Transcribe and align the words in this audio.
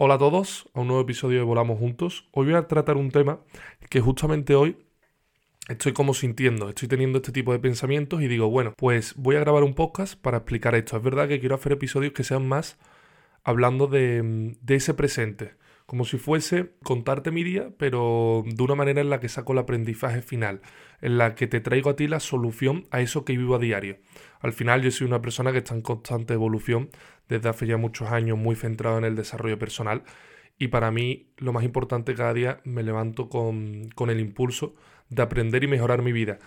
Hola 0.00 0.14
a 0.14 0.18
todos, 0.18 0.70
a 0.74 0.80
un 0.82 0.86
nuevo 0.86 1.02
episodio 1.02 1.38
de 1.38 1.44
Volamos 1.44 1.80
Juntos. 1.80 2.28
Hoy 2.30 2.46
voy 2.46 2.54
a 2.54 2.68
tratar 2.68 2.96
un 2.96 3.10
tema 3.10 3.40
que 3.90 4.00
justamente 4.00 4.54
hoy 4.54 4.76
estoy 5.68 5.92
como 5.92 6.14
sintiendo, 6.14 6.68
estoy 6.68 6.86
teniendo 6.86 7.18
este 7.18 7.32
tipo 7.32 7.50
de 7.50 7.58
pensamientos 7.58 8.22
y 8.22 8.28
digo, 8.28 8.48
bueno, 8.48 8.74
pues 8.76 9.16
voy 9.16 9.34
a 9.34 9.40
grabar 9.40 9.64
un 9.64 9.74
podcast 9.74 10.14
para 10.14 10.36
explicar 10.36 10.76
esto. 10.76 10.96
Es 10.96 11.02
verdad 11.02 11.26
que 11.26 11.40
quiero 11.40 11.56
hacer 11.56 11.72
episodios 11.72 12.12
que 12.12 12.22
sean 12.22 12.46
más 12.46 12.78
hablando 13.42 13.88
de, 13.88 14.54
de 14.60 14.74
ese 14.76 14.94
presente, 14.94 15.56
como 15.88 16.04
si 16.04 16.18
fuese 16.18 16.72
contarte 16.82 17.30
mi 17.30 17.42
día, 17.42 17.70
pero 17.78 18.44
de 18.44 18.62
una 18.62 18.74
manera 18.74 19.00
en 19.00 19.08
la 19.08 19.20
que 19.20 19.30
saco 19.30 19.54
el 19.54 19.58
aprendizaje 19.58 20.20
final, 20.20 20.60
en 21.00 21.16
la 21.16 21.34
que 21.34 21.46
te 21.46 21.60
traigo 21.60 21.88
a 21.88 21.96
ti 21.96 22.08
la 22.08 22.20
solución 22.20 22.86
a 22.90 23.00
eso 23.00 23.24
que 23.24 23.34
vivo 23.34 23.54
a 23.54 23.58
diario. 23.58 23.96
Al 24.40 24.52
final 24.52 24.82
yo 24.82 24.90
soy 24.90 25.06
una 25.06 25.22
persona 25.22 25.50
que 25.50 25.58
está 25.58 25.74
en 25.74 25.80
constante 25.80 26.34
evolución 26.34 26.90
desde 27.26 27.48
hace 27.48 27.66
ya 27.66 27.78
muchos 27.78 28.10
años, 28.10 28.36
muy 28.36 28.54
centrado 28.54 28.98
en 28.98 29.04
el 29.06 29.16
desarrollo 29.16 29.58
personal. 29.58 30.02
Y 30.58 30.68
para 30.68 30.90
mí 30.90 31.30
lo 31.38 31.54
más 31.54 31.64
importante 31.64 32.14
cada 32.14 32.34
día 32.34 32.60
me 32.64 32.82
levanto 32.82 33.30
con, 33.30 33.88
con 33.94 34.10
el 34.10 34.20
impulso 34.20 34.74
de 35.08 35.22
aprender 35.22 35.64
y 35.64 35.68
mejorar 35.68 36.02
mi 36.02 36.12
vida. 36.12 36.38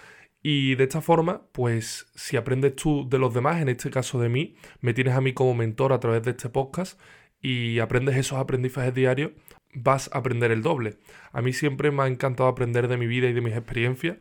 Y 0.44 0.75
de 0.75 0.83
esta 0.83 1.02
forma, 1.02 1.47
pues 1.52 2.05
si 2.13 2.38
aprendes 2.38 2.75
tú 2.75 3.09
de 3.09 3.17
los 3.17 3.33
demás, 3.33 3.59
en 3.59 3.69
este 3.69 3.89
caso 3.89 4.21
de 4.21 4.30
mí, 4.30 4.53
me 4.81 4.94
tienes 4.94 5.16
a 5.16 5.21
mí 5.21 5.33
como 5.33 5.55
mentor 5.55 5.94
a 5.94 5.99
través 5.99 6.21
de 6.21 6.30
este 6.30 6.49
podcast 6.49 6.99
y 7.41 7.80
aprendes 7.80 8.18
esos 8.18 8.40
aprendizajes 8.40 8.94
diarios, 8.94 9.31
vas 9.73 10.09
a 10.13 10.20
aprender 10.20 10.52
el 10.52 10.62
doble. 10.62 10.98
A 11.31 11.41
mí 11.41 11.54
siempre 11.54 11.91
me 11.91 12.04
ha 12.04 12.08
encantado 12.08 12.50
aprender 12.50 12.88
de 12.88 12.98
mi 12.98 13.08
vida 13.08 13.27
y 13.27 13.34
de 13.34 13.41
mis 13.41 13.54
experiencias 13.54 14.17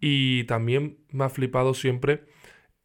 y 0.00 0.44
también 0.44 0.98
me 1.10 1.24
ha 1.24 1.28
flipado 1.28 1.74
siempre 1.74 2.24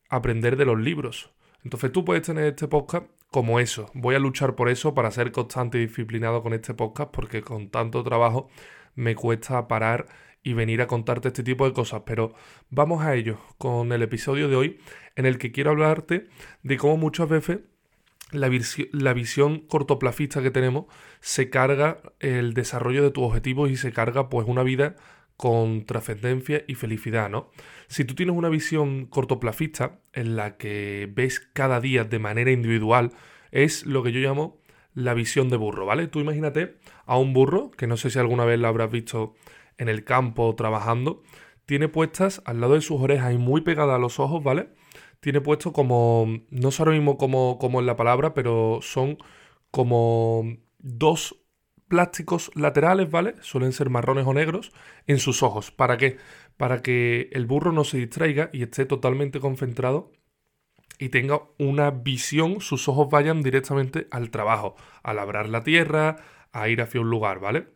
aprender 0.09 0.57
de 0.57 0.65
los 0.65 0.79
libros. 0.79 1.31
Entonces 1.63 1.91
tú 1.91 2.05
puedes 2.05 2.23
tener 2.23 2.45
este 2.45 2.67
podcast 2.67 3.07
como 3.31 3.59
eso. 3.59 3.89
Voy 3.93 4.15
a 4.15 4.19
luchar 4.19 4.55
por 4.55 4.69
eso 4.69 4.93
para 4.93 5.11
ser 5.11 5.31
constante 5.31 5.77
y 5.77 5.87
disciplinado 5.87 6.43
con 6.43 6.53
este 6.53 6.73
podcast 6.73 7.11
porque 7.11 7.41
con 7.41 7.69
tanto 7.69 8.03
trabajo 8.03 8.49
me 8.93 9.15
cuesta 9.15 9.67
parar 9.67 10.07
y 10.43 10.53
venir 10.53 10.81
a 10.81 10.87
contarte 10.87 11.29
este 11.29 11.43
tipo 11.43 11.65
de 11.65 11.73
cosas. 11.73 12.03
Pero 12.05 12.33
vamos 12.69 13.03
a 13.03 13.15
ello 13.15 13.39
con 13.57 13.91
el 13.91 14.03
episodio 14.03 14.47
de 14.47 14.55
hoy 14.55 14.79
en 15.15 15.25
el 15.25 15.37
que 15.39 15.51
quiero 15.51 15.71
hablarte 15.71 16.27
de 16.61 16.77
cómo 16.77 16.97
muchas 16.97 17.27
veces 17.27 17.59
la, 18.31 18.49
la, 18.91 19.13
visión 19.13 19.59
cortoplacista 19.59 20.41
que 20.41 20.51
tenemos 20.51 20.85
se 21.19 21.49
carga 21.49 22.01
el 22.19 22.53
desarrollo 22.53 23.03
de 23.03 23.11
tus 23.11 23.23
objetivos 23.23 23.69
y 23.69 23.77
se 23.77 23.91
carga 23.91 24.29
pues 24.29 24.47
una 24.47 24.63
vida 24.63 24.95
con 25.37 25.85
trascendencia 25.85 26.63
y 26.67 26.75
felicidad, 26.75 27.29
¿no? 27.29 27.51
Si 27.87 28.05
tú 28.05 28.15
tienes 28.15 28.35
una 28.35 28.49
visión 28.49 29.05
cortoplacista 29.05 29.99
en 30.13 30.35
la 30.35 30.57
que 30.57 31.11
ves 31.13 31.39
cada 31.39 31.79
día 31.81 32.03
de 32.03 32.19
manera 32.19 32.51
individual, 32.51 33.11
es 33.51 33.85
lo 33.85 34.01
que 34.01 34.11
yo 34.11 34.19
llamo 34.19 34.61
la 34.93 35.13
visión 35.13 35.49
de 35.49 35.57
burro, 35.57 35.85
¿vale? 35.85 36.07
Tú 36.07 36.19
imagínate 36.19 36.77
a 37.05 37.17
un 37.17 37.33
burro, 37.33 37.71
que 37.71 37.85
no 37.85 37.97
sé 37.97 38.09
si 38.09 38.17
alguna 38.17 38.45
vez 38.45 38.59
lo 38.59 38.67
habrás 38.67 38.89
visto 38.89 39.35
en 39.77 39.89
el 39.89 40.05
campo 40.05 40.55
trabajando, 40.55 41.21
tiene 41.65 41.89
puestas 41.89 42.41
al 42.45 42.61
lado 42.61 42.75
de 42.75 42.81
sus 42.81 43.01
orejas 43.01 43.33
y 43.33 43.37
muy 43.37 43.61
pegada 43.61 43.95
a 43.95 43.99
los 43.99 44.19
ojos, 44.19 44.41
¿vale? 44.41 44.69
Tiene 45.25 45.41
puesto 45.41 45.73
como, 45.73 46.27
no 46.51 46.69
sé 46.69 46.83
ahora 46.83 46.91
mismo 46.91 47.17
como, 47.17 47.57
como 47.57 47.81
la 47.81 47.95
palabra, 47.95 48.35
pero 48.35 48.77
son 48.83 49.17
como 49.71 50.43
dos 50.77 51.41
plásticos 51.87 52.51
laterales, 52.53 53.09
¿vale? 53.09 53.33
Suelen 53.41 53.71
ser 53.71 53.89
marrones 53.89 54.27
o 54.27 54.35
negros 54.35 54.71
en 55.07 55.17
sus 55.17 55.41
ojos. 55.41 55.71
¿Para 55.71 55.97
qué? 55.97 56.17
Para 56.57 56.83
que 56.83 57.29
el 57.31 57.47
burro 57.47 57.71
no 57.71 57.85
se 57.85 57.97
distraiga 57.97 58.51
y 58.53 58.61
esté 58.61 58.85
totalmente 58.85 59.39
concentrado 59.39 60.11
y 60.99 61.09
tenga 61.09 61.41
una 61.57 61.89
visión, 61.89 62.61
sus 62.61 62.87
ojos 62.87 63.09
vayan 63.09 63.41
directamente 63.41 64.07
al 64.11 64.29
trabajo, 64.29 64.75
a 65.01 65.15
labrar 65.15 65.49
la 65.49 65.63
tierra, 65.63 66.17
a 66.51 66.69
ir 66.69 66.83
hacia 66.83 67.01
un 67.01 67.09
lugar, 67.09 67.39
¿vale? 67.39 67.69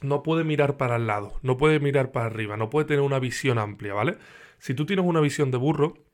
No 0.00 0.22
puede 0.22 0.44
mirar 0.44 0.76
para 0.76 0.94
el 0.94 1.08
lado, 1.08 1.40
no 1.42 1.56
puede 1.56 1.80
mirar 1.80 2.12
para 2.12 2.26
arriba, 2.26 2.56
no 2.56 2.70
puede 2.70 2.86
tener 2.86 3.02
una 3.02 3.18
visión 3.18 3.58
amplia, 3.58 3.94
¿vale? 3.94 4.16
Si 4.60 4.74
tú 4.74 4.86
tienes 4.86 5.04
una 5.04 5.18
visión 5.18 5.50
de 5.50 5.58
burro, 5.58 6.07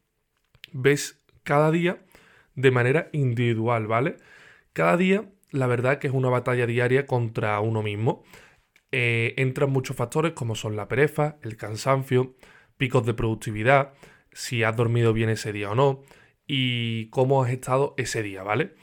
ves 0.74 1.22
cada 1.42 1.70
día 1.70 2.04
de 2.54 2.70
manera 2.70 3.08
individual, 3.12 3.86
¿vale? 3.86 4.16
Cada 4.74 4.98
día 4.98 5.30
la 5.50 5.68
verdad 5.68 5.98
que 5.98 6.08
es 6.08 6.12
una 6.12 6.28
batalla 6.28 6.66
diaria 6.66 7.06
contra 7.06 7.60
uno 7.60 7.82
mismo. 7.82 8.24
Eh, 8.92 9.34
entran 9.36 9.70
muchos 9.70 9.96
factores 9.96 10.32
como 10.32 10.54
son 10.54 10.76
la 10.76 10.88
pereza, 10.88 11.38
el 11.42 11.56
cansancio, 11.56 12.34
picos 12.76 13.06
de 13.06 13.14
productividad, 13.14 13.94
si 14.32 14.64
has 14.64 14.76
dormido 14.76 15.12
bien 15.12 15.30
ese 15.30 15.52
día 15.52 15.70
o 15.70 15.74
no 15.74 16.02
y 16.46 17.08
cómo 17.10 17.42
has 17.42 17.50
estado 17.50 17.94
ese 17.96 18.22
día, 18.22 18.42
¿vale? 18.42 18.74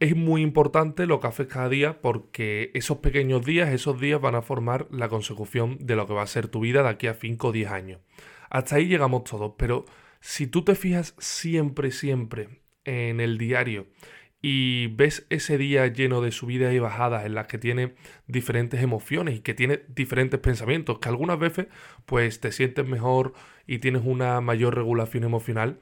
Es 0.00 0.14
muy 0.14 0.42
importante 0.42 1.06
lo 1.06 1.18
que 1.18 1.26
haces 1.26 1.48
cada 1.48 1.68
día 1.68 2.00
porque 2.00 2.70
esos 2.74 2.98
pequeños 2.98 3.44
días, 3.44 3.70
esos 3.70 4.00
días 4.00 4.20
van 4.20 4.36
a 4.36 4.42
formar 4.42 4.86
la 4.92 5.08
consecución 5.08 5.76
de 5.80 5.96
lo 5.96 6.06
que 6.06 6.14
va 6.14 6.22
a 6.22 6.26
ser 6.28 6.46
tu 6.46 6.60
vida 6.60 6.84
de 6.84 6.88
aquí 6.88 7.08
a 7.08 7.14
5 7.14 7.48
o 7.48 7.52
10 7.52 7.70
años. 7.70 8.00
Hasta 8.48 8.76
ahí 8.76 8.86
llegamos 8.86 9.24
todos, 9.24 9.54
pero 9.58 9.86
si 10.20 10.46
tú 10.46 10.64
te 10.64 10.74
fijas 10.74 11.14
siempre, 11.18 11.90
siempre 11.90 12.62
en 12.84 13.20
el 13.20 13.38
diario 13.38 13.86
y 14.40 14.88
ves 14.88 15.26
ese 15.30 15.58
día 15.58 15.86
lleno 15.88 16.20
de 16.20 16.30
subidas 16.30 16.72
y 16.72 16.78
bajadas 16.78 17.26
en 17.26 17.34
las 17.34 17.48
que 17.48 17.58
tiene 17.58 17.94
diferentes 18.26 18.82
emociones 18.82 19.36
y 19.36 19.40
que 19.40 19.54
tiene 19.54 19.82
diferentes 19.88 20.38
pensamientos, 20.38 21.00
que 21.00 21.08
algunas 21.08 21.38
veces 21.38 21.66
pues 22.06 22.40
te 22.40 22.52
sientes 22.52 22.86
mejor 22.86 23.32
y 23.66 23.78
tienes 23.78 24.02
una 24.04 24.40
mayor 24.40 24.76
regulación 24.76 25.24
emocional 25.24 25.80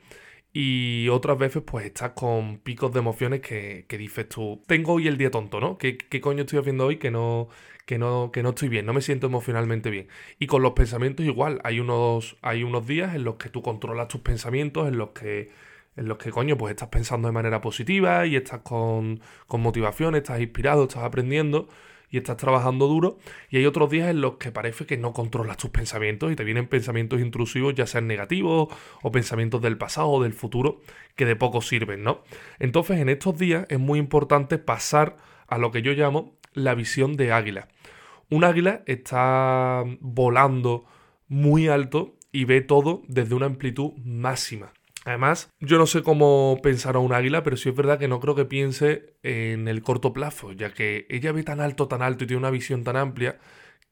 y 0.59 1.11
otras 1.11 1.37
veces 1.37 1.63
pues 1.67 1.85
estás 1.85 2.13
con 2.13 2.57
picos 2.57 2.91
de 2.91 3.01
emociones 3.01 3.43
que, 3.43 3.85
que 3.89 3.99
dices 3.99 4.27
tú, 4.27 4.63
tengo 4.67 4.95
hoy 4.95 5.07
el 5.07 5.19
día 5.19 5.31
tonto, 5.31 5.61
¿no? 5.61 5.77
¿Qué, 5.77 5.99
¿Qué, 5.99 6.23
coño 6.23 6.45
estoy 6.45 6.61
haciendo 6.61 6.87
hoy 6.87 6.97
que 6.97 7.11
no, 7.11 7.49
que, 7.85 7.99
no, 7.99 8.31
que 8.33 8.43
no 8.43 8.49
estoy 8.51 8.71
bien? 8.71 8.87
No 8.87 8.95
me 8.95 9.03
siento 9.03 9.27
emocionalmente 9.27 9.91
bien. 9.91 10.09
Y 10.39 10.47
con 10.47 10.63
los 10.63 10.73
pensamientos 10.73 11.27
igual, 11.27 11.61
hay 11.63 11.79
unos, 11.79 12.39
hay 12.41 12.63
unos 12.63 12.87
días 12.87 13.15
en 13.15 13.25
los 13.25 13.35
que 13.35 13.51
tú 13.51 13.61
controlas 13.61 14.09
tus 14.09 14.23
pensamientos, 14.23 14.89
en 14.89 14.97
los 14.97 15.11
que 15.11 15.51
en 15.95 16.09
los 16.09 16.17
que, 16.17 16.31
coño, 16.31 16.57
pues 16.57 16.71
estás 16.71 16.89
pensando 16.89 17.29
de 17.29 17.33
manera 17.33 17.61
positiva 17.61 18.25
y 18.27 18.37
estás 18.37 18.61
con, 18.61 19.21
con 19.47 19.61
motivación, 19.61 20.15
estás 20.15 20.41
inspirado, 20.41 20.85
estás 20.85 21.03
aprendiendo 21.05 21.69
y 22.11 22.19
estás 22.19 22.37
trabajando 22.37 22.87
duro. 22.87 23.19
Y 23.51 23.59
hay 23.59 23.67
otros 23.67 23.91
días 23.91 24.09
en 24.09 24.21
los 24.21 24.37
que 24.37 24.53
parece 24.53 24.87
que 24.87 24.97
no 24.97 25.13
controlas 25.13 25.57
tus 25.57 25.71
pensamientos 25.71 26.33
y 26.33 26.37
te 26.37 26.45
vienen 26.45 26.69
pensamientos 26.69 27.21
intrusivos, 27.21 27.75
ya 27.75 27.87
sean 27.87 28.07
negativos 28.07 28.69
o 29.03 29.13
pensamientos 29.13 29.63
del 29.63 29.79
pasado 29.79 30.09
o 30.09 30.23
del 30.23 30.33
futuro, 30.33 30.81
que 31.15 31.25
de 31.25 31.37
poco 31.37 31.61
sirven, 31.61 32.03
¿no? 32.03 32.23
Entonces, 32.59 32.99
en 32.99 33.09
estos 33.09 33.39
días 33.39 33.67
es 33.69 33.79
muy 33.79 33.99
importante 33.99 34.59
pasar 34.59 35.17
a 35.47 35.59
lo 35.59 35.71
que 35.71 35.83
yo 35.83 35.93
llamo 35.93 36.37
la 36.53 36.75
visión 36.75 37.17
de 37.17 37.33
águila. 37.33 37.69
Un 38.31 38.45
águila 38.45 38.83
está 38.87 39.85
volando 40.01 40.85
muy 41.29 41.69
alto 41.69 42.17
y 42.33 42.45
ve 42.45 42.61
todo 42.61 43.03
desde 43.09 43.35
una 43.35 43.47
amplitud 43.47 43.93
máxima. 44.05 44.73
Además, 45.07 45.55
yo 45.61 45.79
no 45.79 45.87
sé 45.87 46.03
cómo 46.03 46.59
pensará 46.65 46.99
un 46.99 47.13
águila, 47.13 47.45
pero 47.45 47.57
sí 47.57 47.69
es 47.69 47.77
verdad 47.77 47.97
que 47.97 48.09
no 48.09 48.19
creo 48.19 48.35
que 48.35 48.45
piense 48.45 49.15
en 49.23 49.69
el 49.69 49.81
corto 49.81 50.13
plazo, 50.13 50.51
ya 50.51 50.75
que 50.75 51.07
ella 51.09 51.31
ve 51.31 51.45
tan 51.45 51.61
alto, 51.61 51.87
tan 51.87 52.03
alto 52.03 52.25
y 52.25 52.27
tiene 52.27 52.41
una 52.41 52.51
visión 52.51 52.83
tan 52.83 52.97
amplia 52.97 53.39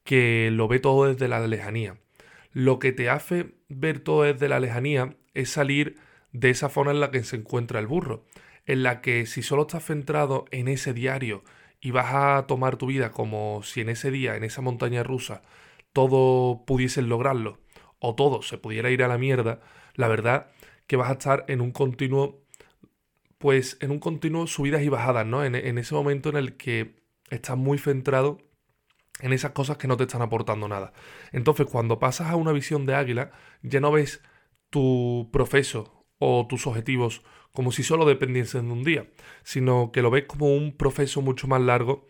que 0.03 0.49
lo 0.51 0.67
ve 0.67 0.79
todo 0.79 1.05
desde 1.05 1.29
la 1.29 1.39
lejanía. 1.47 1.95
Lo 2.51 2.79
que 2.79 2.91
te 2.91 3.09
hace 3.09 3.55
ver 3.69 4.01
todo 4.01 4.23
desde 4.23 4.49
la 4.49 4.59
lejanía 4.59 5.15
es 5.33 5.49
salir 5.49 5.95
de 6.33 6.49
esa 6.49 6.67
zona 6.67 6.91
en 6.91 6.99
la 6.99 7.11
que 7.11 7.23
se 7.23 7.37
encuentra 7.37 7.79
el 7.79 7.87
burro, 7.87 8.25
en 8.65 8.83
la 8.83 8.99
que 8.99 9.25
si 9.25 9.41
solo 9.41 9.61
estás 9.61 9.85
centrado 9.85 10.43
en 10.51 10.67
ese 10.67 10.93
diario 10.93 11.45
y 11.79 11.91
vas 11.91 12.13
a 12.13 12.45
tomar 12.45 12.75
tu 12.75 12.87
vida 12.87 13.13
como 13.13 13.63
si 13.63 13.79
en 13.79 13.87
ese 13.87 14.11
día, 14.11 14.35
en 14.35 14.43
esa 14.43 14.61
montaña 14.61 15.01
rusa, 15.01 15.43
todo 15.93 16.65
pudiesen 16.65 17.07
lograrlo, 17.07 17.61
o 17.99 18.15
todo 18.15 18.41
se 18.41 18.57
pudiera 18.57 18.89
ir 18.89 19.01
a 19.01 19.07
la 19.07 19.17
mierda, 19.17 19.61
la 19.93 20.09
verdad 20.09 20.47
que 20.87 20.95
vas 20.95 21.09
a 21.09 21.13
estar 21.13 21.45
en 21.47 21.61
un 21.61 21.71
continuo, 21.71 22.43
pues 23.37 23.77
en 23.81 23.91
un 23.91 23.99
continuo 23.99 24.47
subidas 24.47 24.83
y 24.83 24.89
bajadas, 24.89 25.25
¿no? 25.25 25.43
En, 25.43 25.55
ese 25.77 25.95
momento 25.95 26.29
en 26.29 26.37
el 26.37 26.57
que 26.57 26.95
estás 27.29 27.57
muy 27.57 27.77
centrado 27.77 28.37
en 29.21 29.33
esas 29.33 29.51
cosas 29.51 29.77
que 29.77 29.87
no 29.87 29.97
te 29.97 30.03
están 30.03 30.21
aportando 30.21 30.67
nada. 30.67 30.93
Entonces, 31.31 31.65
cuando 31.67 31.99
pasas 31.99 32.29
a 32.29 32.35
una 32.35 32.51
visión 32.51 32.85
de 32.85 32.95
águila, 32.95 33.31
ya 33.61 33.79
no 33.79 33.91
ves 33.91 34.21
tu 34.69 35.29
proceso 35.31 36.05
o 36.19 36.47
tus 36.47 36.67
objetivos 36.67 37.23
como 37.53 37.71
si 37.71 37.83
solo 37.83 38.05
dependiesen 38.05 38.67
de 38.67 38.73
un 38.73 38.83
día, 38.83 39.07
sino 39.43 39.91
que 39.93 40.01
lo 40.01 40.11
ves 40.11 40.25
como 40.25 40.53
un 40.53 40.75
proceso 40.75 41.21
mucho 41.21 41.47
más 41.47 41.61
largo 41.61 42.05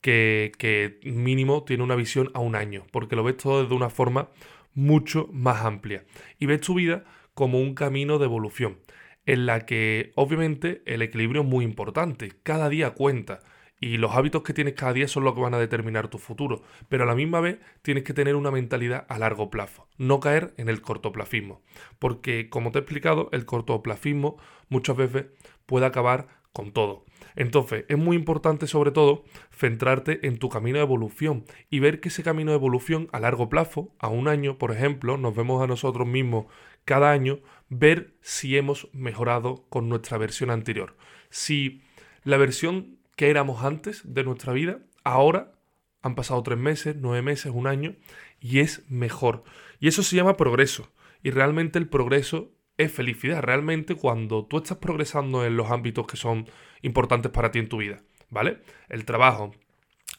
que, 0.00 0.52
que 0.58 0.98
mínimo 1.04 1.64
tiene 1.64 1.84
una 1.84 1.94
visión 1.94 2.30
a 2.32 2.40
un 2.40 2.56
año, 2.56 2.86
porque 2.90 3.16
lo 3.16 3.22
ves 3.22 3.36
todo 3.36 3.66
de 3.66 3.74
una 3.74 3.90
forma 3.90 4.30
mucho 4.72 5.28
más 5.32 5.64
amplia. 5.64 6.04
Y 6.38 6.46
ves 6.46 6.62
tu 6.62 6.74
vida 6.74 7.04
como 7.36 7.60
un 7.60 7.74
camino 7.74 8.18
de 8.18 8.24
evolución, 8.24 8.78
en 9.26 9.44
la 9.44 9.66
que 9.66 10.10
obviamente 10.14 10.82
el 10.86 11.02
equilibrio 11.02 11.42
es 11.42 11.46
muy 11.46 11.66
importante, 11.66 12.32
cada 12.42 12.70
día 12.70 12.94
cuenta. 12.94 13.40
Y 13.78 13.98
los 13.98 14.12
hábitos 14.16 14.42
que 14.42 14.54
tienes 14.54 14.72
cada 14.72 14.94
día 14.94 15.06
son 15.06 15.24
los 15.24 15.34
que 15.34 15.42
van 15.42 15.52
a 15.52 15.58
determinar 15.58 16.08
tu 16.08 16.16
futuro. 16.16 16.62
Pero 16.88 17.04
a 17.04 17.06
la 17.06 17.14
misma 17.14 17.40
vez 17.40 17.58
tienes 17.82 18.04
que 18.04 18.14
tener 18.14 18.34
una 18.34 18.50
mentalidad 18.50 19.04
a 19.10 19.18
largo 19.18 19.50
plazo. 19.50 19.86
No 19.98 20.18
caer 20.18 20.54
en 20.56 20.70
el 20.70 20.80
cortoplacismo. 20.80 21.60
Porque, 21.98 22.48
como 22.48 22.72
te 22.72 22.78
he 22.78 22.80
explicado, 22.80 23.28
el 23.32 23.44
cortoplacismo 23.44 24.38
muchas 24.70 24.96
veces 24.96 25.26
puede 25.66 25.84
acabar 25.84 26.28
con 26.54 26.72
todo. 26.72 27.04
Entonces, 27.34 27.84
es 27.90 27.98
muy 27.98 28.16
importante 28.16 28.66
sobre 28.66 28.92
todo 28.92 29.24
centrarte 29.50 30.26
en 30.26 30.38
tu 30.38 30.48
camino 30.48 30.78
de 30.78 30.84
evolución 30.84 31.44
y 31.68 31.80
ver 31.80 32.00
que 32.00 32.08
ese 32.08 32.22
camino 32.22 32.52
de 32.52 32.56
evolución 32.56 33.10
a 33.12 33.20
largo 33.20 33.50
plazo, 33.50 33.90
a 33.98 34.08
un 34.08 34.26
año, 34.26 34.56
por 34.56 34.72
ejemplo, 34.72 35.18
nos 35.18 35.36
vemos 35.36 35.62
a 35.62 35.66
nosotros 35.66 36.08
mismos 36.08 36.46
cada 36.86 37.10
año, 37.10 37.40
ver 37.68 38.14
si 38.22 38.56
hemos 38.56 38.88
mejorado 38.94 39.66
con 39.68 39.90
nuestra 39.90 40.16
versión 40.16 40.50
anterior. 40.50 40.96
Si 41.28 41.82
la 42.24 42.38
versión 42.38 42.96
que 43.16 43.28
éramos 43.28 43.64
antes 43.64 44.02
de 44.04 44.24
nuestra 44.24 44.54
vida, 44.54 44.78
ahora 45.04 45.52
han 46.00 46.14
pasado 46.14 46.42
tres 46.42 46.58
meses, 46.58 46.96
nueve 46.98 47.20
meses, 47.20 47.52
un 47.54 47.66
año, 47.66 47.96
y 48.40 48.60
es 48.60 48.88
mejor. 48.88 49.44
Y 49.80 49.88
eso 49.88 50.02
se 50.02 50.16
llama 50.16 50.36
progreso. 50.36 50.90
Y 51.22 51.30
realmente 51.30 51.78
el 51.78 51.88
progreso 51.88 52.52
es 52.78 52.92
felicidad. 52.92 53.42
Realmente 53.42 53.96
cuando 53.96 54.46
tú 54.46 54.58
estás 54.58 54.78
progresando 54.78 55.44
en 55.44 55.56
los 55.56 55.70
ámbitos 55.70 56.06
que 56.06 56.16
son 56.16 56.48
importantes 56.82 57.32
para 57.32 57.50
ti 57.50 57.58
en 57.58 57.68
tu 57.68 57.78
vida, 57.78 58.02
¿vale? 58.30 58.62
El 58.88 59.04
trabajo, 59.04 59.52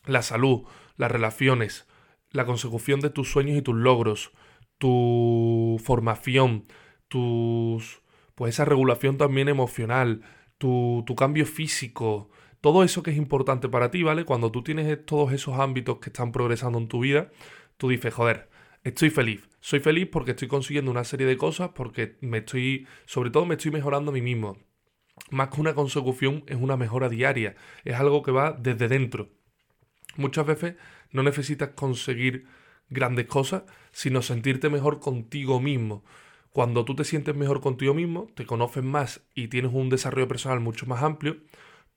la 0.05 0.21
salud, 0.21 0.63
las 0.97 1.11
relaciones, 1.11 1.87
la 2.31 2.45
consecución 2.45 2.99
de 2.99 3.09
tus 3.09 3.31
sueños 3.31 3.57
y 3.57 3.61
tus 3.61 3.75
logros, 3.75 4.31
tu 4.77 5.79
formación, 5.83 6.63
tus 7.07 8.01
pues 8.35 8.53
esa 8.53 8.65
regulación 8.65 9.17
también 9.17 9.49
emocional, 9.49 10.21
tu, 10.59 11.03
tu 11.07 11.15
cambio 11.15 11.45
físico, 11.47 12.29
todo 12.61 12.83
eso 12.83 13.01
que 13.01 13.09
es 13.11 13.17
importante 13.17 13.67
para 13.67 13.89
ti, 13.89 14.03
¿vale? 14.03 14.25
Cuando 14.25 14.51
tú 14.51 14.61
tienes 14.61 15.05
todos 15.05 15.33
esos 15.33 15.59
ámbitos 15.59 15.97
que 15.97 16.09
están 16.09 16.31
progresando 16.31 16.77
en 16.77 16.87
tu 16.87 16.99
vida, 16.99 17.31
tú 17.77 17.89
dices, 17.89 18.13
joder, 18.13 18.49
estoy 18.83 19.09
feliz. 19.09 19.47
Soy 19.59 19.79
feliz 19.79 20.07
porque 20.11 20.31
estoy 20.31 20.47
consiguiendo 20.47 20.91
una 20.91 21.03
serie 21.03 21.25
de 21.25 21.35
cosas, 21.35 21.71
porque 21.73 22.17
me 22.21 22.39
estoy, 22.39 22.87
sobre 23.05 23.31
todo 23.31 23.45
me 23.45 23.55
estoy 23.55 23.71
mejorando 23.71 24.11
a 24.11 24.13
mí 24.13 24.21
mismo. 24.21 24.57
Más 25.31 25.49
que 25.49 25.61
una 25.61 25.73
consecución, 25.73 26.43
es 26.47 26.57
una 26.57 26.77
mejora 26.77 27.09
diaria. 27.09 27.55
Es 27.83 27.95
algo 27.95 28.21
que 28.21 28.31
va 28.31 28.51
desde 28.51 28.87
dentro. 28.87 29.29
Muchas 30.15 30.45
veces 30.45 30.75
no 31.11 31.23
necesitas 31.23 31.69
conseguir 31.69 32.45
grandes 32.89 33.27
cosas, 33.27 33.63
sino 33.91 34.21
sentirte 34.21 34.69
mejor 34.69 34.99
contigo 34.99 35.59
mismo. 35.59 36.03
Cuando 36.51 36.85
tú 36.85 36.95
te 36.95 37.03
sientes 37.03 37.35
mejor 37.35 37.61
contigo 37.61 37.93
mismo, 37.93 38.27
te 38.33 38.45
conoces 38.45 38.83
más 38.83 39.21
y 39.35 39.47
tienes 39.47 39.71
un 39.73 39.89
desarrollo 39.89 40.27
personal 40.27 40.59
mucho 40.59 40.85
más 40.85 41.03
amplio, 41.03 41.37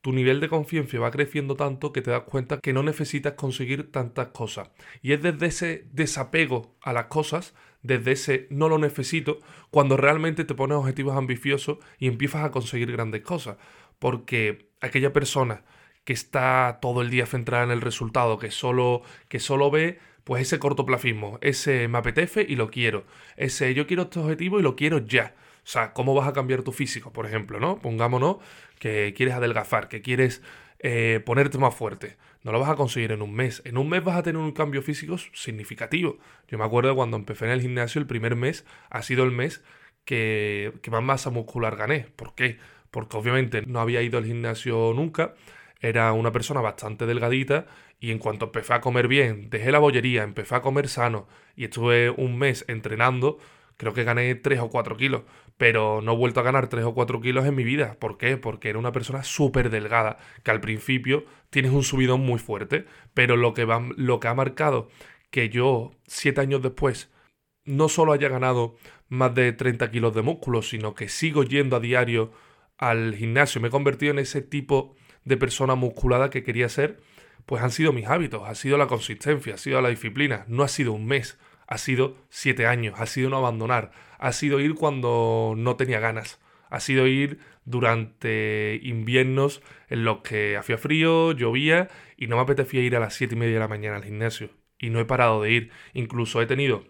tu 0.00 0.12
nivel 0.12 0.40
de 0.40 0.48
confianza 0.48 0.98
va 0.98 1.10
creciendo 1.10 1.56
tanto 1.56 1.92
que 1.92 2.02
te 2.02 2.10
das 2.10 2.22
cuenta 2.22 2.58
que 2.60 2.72
no 2.72 2.82
necesitas 2.82 3.34
conseguir 3.34 3.90
tantas 3.92 4.28
cosas. 4.28 4.70
Y 5.02 5.12
es 5.12 5.22
desde 5.22 5.46
ese 5.46 5.88
desapego 5.92 6.74
a 6.82 6.92
las 6.92 7.06
cosas, 7.06 7.54
desde 7.82 8.12
ese 8.12 8.46
no 8.50 8.68
lo 8.68 8.78
necesito, 8.78 9.40
cuando 9.70 9.96
realmente 9.96 10.44
te 10.44 10.54
pones 10.54 10.78
objetivos 10.78 11.16
ambiciosos 11.16 11.78
y 11.98 12.08
empiezas 12.08 12.44
a 12.44 12.50
conseguir 12.50 12.90
grandes 12.92 13.22
cosas. 13.22 13.56
Porque 13.98 14.70
aquella 14.80 15.12
persona 15.12 15.64
que 16.04 16.14
está 16.14 16.78
todo 16.80 17.02
el 17.02 17.10
día 17.10 17.26
centrada 17.26 17.64
en 17.64 17.70
el 17.70 17.82
resultado, 17.82 18.38
que 18.38 18.50
solo, 18.50 19.02
que 19.28 19.38
solo 19.38 19.70
ve 19.70 19.98
pues 20.30 20.42
ese 20.42 20.60
cortoplacismo, 20.60 21.40
ese 21.42 21.88
me 21.88 21.98
apetece 21.98 22.46
y 22.48 22.54
lo 22.54 22.70
quiero, 22.70 23.04
ese 23.36 23.74
yo 23.74 23.88
quiero 23.88 24.04
este 24.04 24.20
objetivo 24.20 24.60
y 24.60 24.62
lo 24.62 24.76
quiero 24.76 24.98
ya. 24.98 25.34
O 25.56 25.58
sea, 25.64 25.92
¿cómo 25.92 26.14
vas 26.14 26.28
a 26.28 26.32
cambiar 26.32 26.62
tu 26.62 26.70
físico, 26.70 27.12
por 27.12 27.26
ejemplo, 27.26 27.58
no? 27.58 27.80
Pongámonos 27.80 28.36
que 28.78 29.12
quieres 29.16 29.34
adelgazar, 29.34 29.88
que 29.88 30.02
quieres 30.02 30.40
eh, 30.78 31.20
ponerte 31.26 31.58
más 31.58 31.74
fuerte. 31.74 32.16
No 32.44 32.52
lo 32.52 32.60
vas 32.60 32.70
a 32.70 32.76
conseguir 32.76 33.10
en 33.10 33.22
un 33.22 33.34
mes. 33.34 33.60
En 33.64 33.76
un 33.76 33.88
mes 33.88 34.04
vas 34.04 34.18
a 34.18 34.22
tener 34.22 34.40
un 34.40 34.52
cambio 34.52 34.82
físico 34.82 35.18
significativo. 35.18 36.18
Yo 36.46 36.58
me 36.58 36.64
acuerdo 36.64 36.94
cuando 36.94 37.16
empecé 37.16 37.46
en 37.46 37.50
el 37.50 37.60
gimnasio, 37.60 38.00
el 38.00 38.06
primer 38.06 38.36
mes 38.36 38.64
ha 38.88 39.02
sido 39.02 39.24
el 39.24 39.32
mes 39.32 39.64
que, 40.04 40.74
que 40.80 40.92
más 40.92 41.02
masa 41.02 41.30
muscular 41.30 41.74
gané. 41.74 42.06
¿Por 42.14 42.36
qué? 42.36 42.58
Porque 42.92 43.16
obviamente 43.16 43.62
no 43.66 43.80
había 43.80 44.00
ido 44.00 44.16
al 44.16 44.26
gimnasio 44.26 44.92
nunca. 44.94 45.34
Era 45.80 46.12
una 46.12 46.32
persona 46.32 46.60
bastante 46.60 47.06
delgadita 47.06 47.66
y 47.98 48.10
en 48.10 48.18
cuanto 48.18 48.46
empecé 48.46 48.74
a 48.74 48.80
comer 48.80 49.08
bien, 49.08 49.50
dejé 49.50 49.72
la 49.72 49.78
bollería, 49.78 50.22
empecé 50.22 50.54
a 50.54 50.62
comer 50.62 50.88
sano 50.88 51.26
y 51.56 51.64
estuve 51.64 52.10
un 52.10 52.38
mes 52.38 52.64
entrenando, 52.68 53.38
creo 53.76 53.92
que 53.94 54.04
gané 54.04 54.34
3 54.34 54.60
o 54.60 54.68
4 54.68 54.96
kilos 54.96 55.22
pero 55.60 56.00
no 56.00 56.14
he 56.14 56.16
vuelto 56.16 56.40
a 56.40 56.42
ganar 56.42 56.68
3 56.68 56.86
o 56.86 56.94
4 56.94 57.20
kilos 57.20 57.44
en 57.44 57.54
mi 57.54 57.64
vida. 57.64 57.98
¿Por 58.00 58.16
qué? 58.16 58.38
Porque 58.38 58.70
era 58.70 58.78
una 58.78 58.92
persona 58.92 59.22
súper 59.22 59.68
delgada, 59.68 60.16
que 60.42 60.50
al 60.50 60.62
principio 60.62 61.26
tienes 61.50 61.70
un 61.70 61.82
subidón 61.82 62.22
muy 62.22 62.38
fuerte, 62.38 62.86
pero 63.12 63.36
lo 63.36 63.52
que, 63.52 63.66
va, 63.66 63.86
lo 63.94 64.20
que 64.20 64.28
ha 64.28 64.34
marcado 64.34 64.88
que 65.30 65.50
yo, 65.50 65.90
7 66.06 66.40
años 66.40 66.62
después, 66.62 67.10
no 67.66 67.90
solo 67.90 68.14
haya 68.14 68.30
ganado 68.30 68.74
más 69.10 69.34
de 69.34 69.52
30 69.52 69.90
kilos 69.90 70.14
de 70.14 70.22
músculo, 70.22 70.62
sino 70.62 70.94
que 70.94 71.10
sigo 71.10 71.44
yendo 71.44 71.76
a 71.76 71.80
diario 71.80 72.32
al 72.78 73.14
gimnasio, 73.14 73.60
me 73.60 73.68
he 73.68 73.70
convertido 73.70 74.12
en 74.12 74.20
ese 74.20 74.40
tipo 74.40 74.96
de 75.24 75.36
persona 75.36 75.74
musculada 75.74 76.30
que 76.30 76.42
quería 76.42 76.68
ser, 76.68 77.00
pues 77.46 77.62
han 77.62 77.70
sido 77.70 77.92
mis 77.92 78.06
hábitos, 78.06 78.42
ha 78.46 78.54
sido 78.54 78.78
la 78.78 78.86
consistencia, 78.86 79.54
ha 79.54 79.58
sido 79.58 79.80
la 79.80 79.88
disciplina, 79.88 80.44
no 80.48 80.62
ha 80.62 80.68
sido 80.68 80.92
un 80.92 81.06
mes, 81.06 81.38
ha 81.66 81.78
sido 81.78 82.16
siete 82.28 82.66
años, 82.66 82.94
ha 82.98 83.06
sido 83.06 83.30
no 83.30 83.38
abandonar, 83.38 83.92
ha 84.18 84.32
sido 84.32 84.60
ir 84.60 84.74
cuando 84.74 85.54
no 85.56 85.76
tenía 85.76 86.00
ganas, 86.00 86.40
ha 86.68 86.80
sido 86.80 87.06
ir 87.06 87.38
durante 87.64 88.80
inviernos 88.82 89.62
en 89.88 90.04
los 90.04 90.18
que 90.18 90.56
hacía 90.56 90.78
frío, 90.78 91.32
llovía 91.32 91.88
y 92.16 92.26
no 92.26 92.36
me 92.36 92.42
apetecía 92.42 92.82
ir 92.82 92.96
a 92.96 93.00
las 93.00 93.14
siete 93.14 93.34
y 93.34 93.38
media 93.38 93.54
de 93.54 93.60
la 93.60 93.68
mañana 93.68 93.96
al 93.96 94.04
gimnasio. 94.04 94.50
Y 94.78 94.90
no 94.90 95.00
he 95.00 95.04
parado 95.04 95.42
de 95.42 95.50
ir, 95.50 95.70
incluso 95.92 96.40
he 96.40 96.46
tenido 96.46 96.84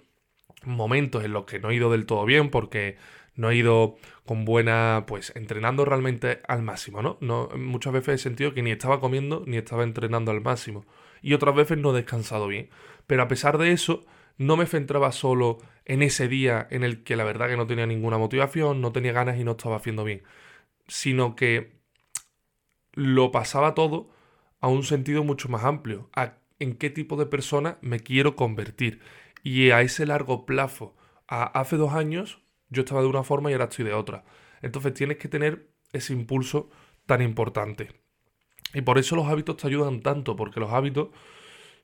momentos 0.64 1.24
en 1.24 1.32
los 1.32 1.44
que 1.44 1.58
no 1.58 1.70
he 1.70 1.74
ido 1.74 1.90
del 1.90 2.06
todo 2.06 2.24
bien 2.24 2.50
porque 2.50 2.96
no 3.40 3.50
he 3.50 3.56
ido 3.56 3.96
con 4.26 4.44
buena, 4.44 5.04
pues 5.06 5.32
entrenando 5.34 5.84
realmente 5.84 6.40
al 6.46 6.62
máximo, 6.62 7.02
¿no? 7.02 7.16
no 7.20 7.48
muchas 7.56 7.92
veces 7.92 8.14
he 8.14 8.22
sentido 8.22 8.52
que 8.52 8.62
ni 8.62 8.70
estaba 8.70 9.00
comiendo 9.00 9.42
ni 9.46 9.56
estaba 9.56 9.82
entrenando 9.82 10.30
al 10.30 10.42
máximo. 10.42 10.84
Y 11.22 11.34
otras 11.34 11.54
veces 11.54 11.78
no 11.78 11.90
he 11.90 11.96
descansado 11.96 12.46
bien. 12.46 12.70
Pero 13.06 13.22
a 13.22 13.28
pesar 13.28 13.58
de 13.58 13.72
eso, 13.72 14.04
no 14.38 14.56
me 14.56 14.66
centraba 14.66 15.12
solo 15.12 15.58
en 15.84 16.02
ese 16.02 16.28
día 16.28 16.66
en 16.70 16.84
el 16.84 17.02
que 17.02 17.16
la 17.16 17.24
verdad 17.24 17.48
que 17.48 17.56
no 17.56 17.66
tenía 17.66 17.86
ninguna 17.86 18.18
motivación, 18.18 18.80
no 18.80 18.92
tenía 18.92 19.12
ganas 19.12 19.38
y 19.38 19.44
no 19.44 19.52
estaba 19.52 19.76
haciendo 19.76 20.04
bien, 20.04 20.22
sino 20.86 21.34
que 21.34 21.72
lo 22.92 23.32
pasaba 23.32 23.74
todo 23.74 24.10
a 24.60 24.68
un 24.68 24.82
sentido 24.82 25.24
mucho 25.24 25.48
más 25.48 25.64
amplio, 25.64 26.10
en 26.58 26.74
qué 26.76 26.90
tipo 26.90 27.16
de 27.16 27.26
persona 27.26 27.78
me 27.80 28.00
quiero 28.00 28.36
convertir. 28.36 29.00
Y 29.42 29.70
a 29.70 29.80
ese 29.80 30.06
largo 30.06 30.46
plazo, 30.46 30.94
a 31.26 31.44
hace 31.44 31.76
dos 31.76 31.92
años 31.94 32.40
yo 32.70 32.82
estaba 32.82 33.02
de 33.02 33.08
una 33.08 33.22
forma 33.22 33.50
y 33.50 33.54
ahora 33.54 33.66
estoy 33.66 33.84
de 33.84 33.94
otra. 33.94 34.24
Entonces 34.62 34.94
tienes 34.94 35.18
que 35.18 35.28
tener 35.28 35.70
ese 35.92 36.12
impulso 36.12 36.70
tan 37.06 37.22
importante. 37.22 37.90
Y 38.72 38.82
por 38.82 38.98
eso 38.98 39.16
los 39.16 39.26
hábitos 39.26 39.56
te 39.56 39.66
ayudan 39.66 40.00
tanto, 40.00 40.36
porque 40.36 40.60
los 40.60 40.72
hábitos 40.72 41.08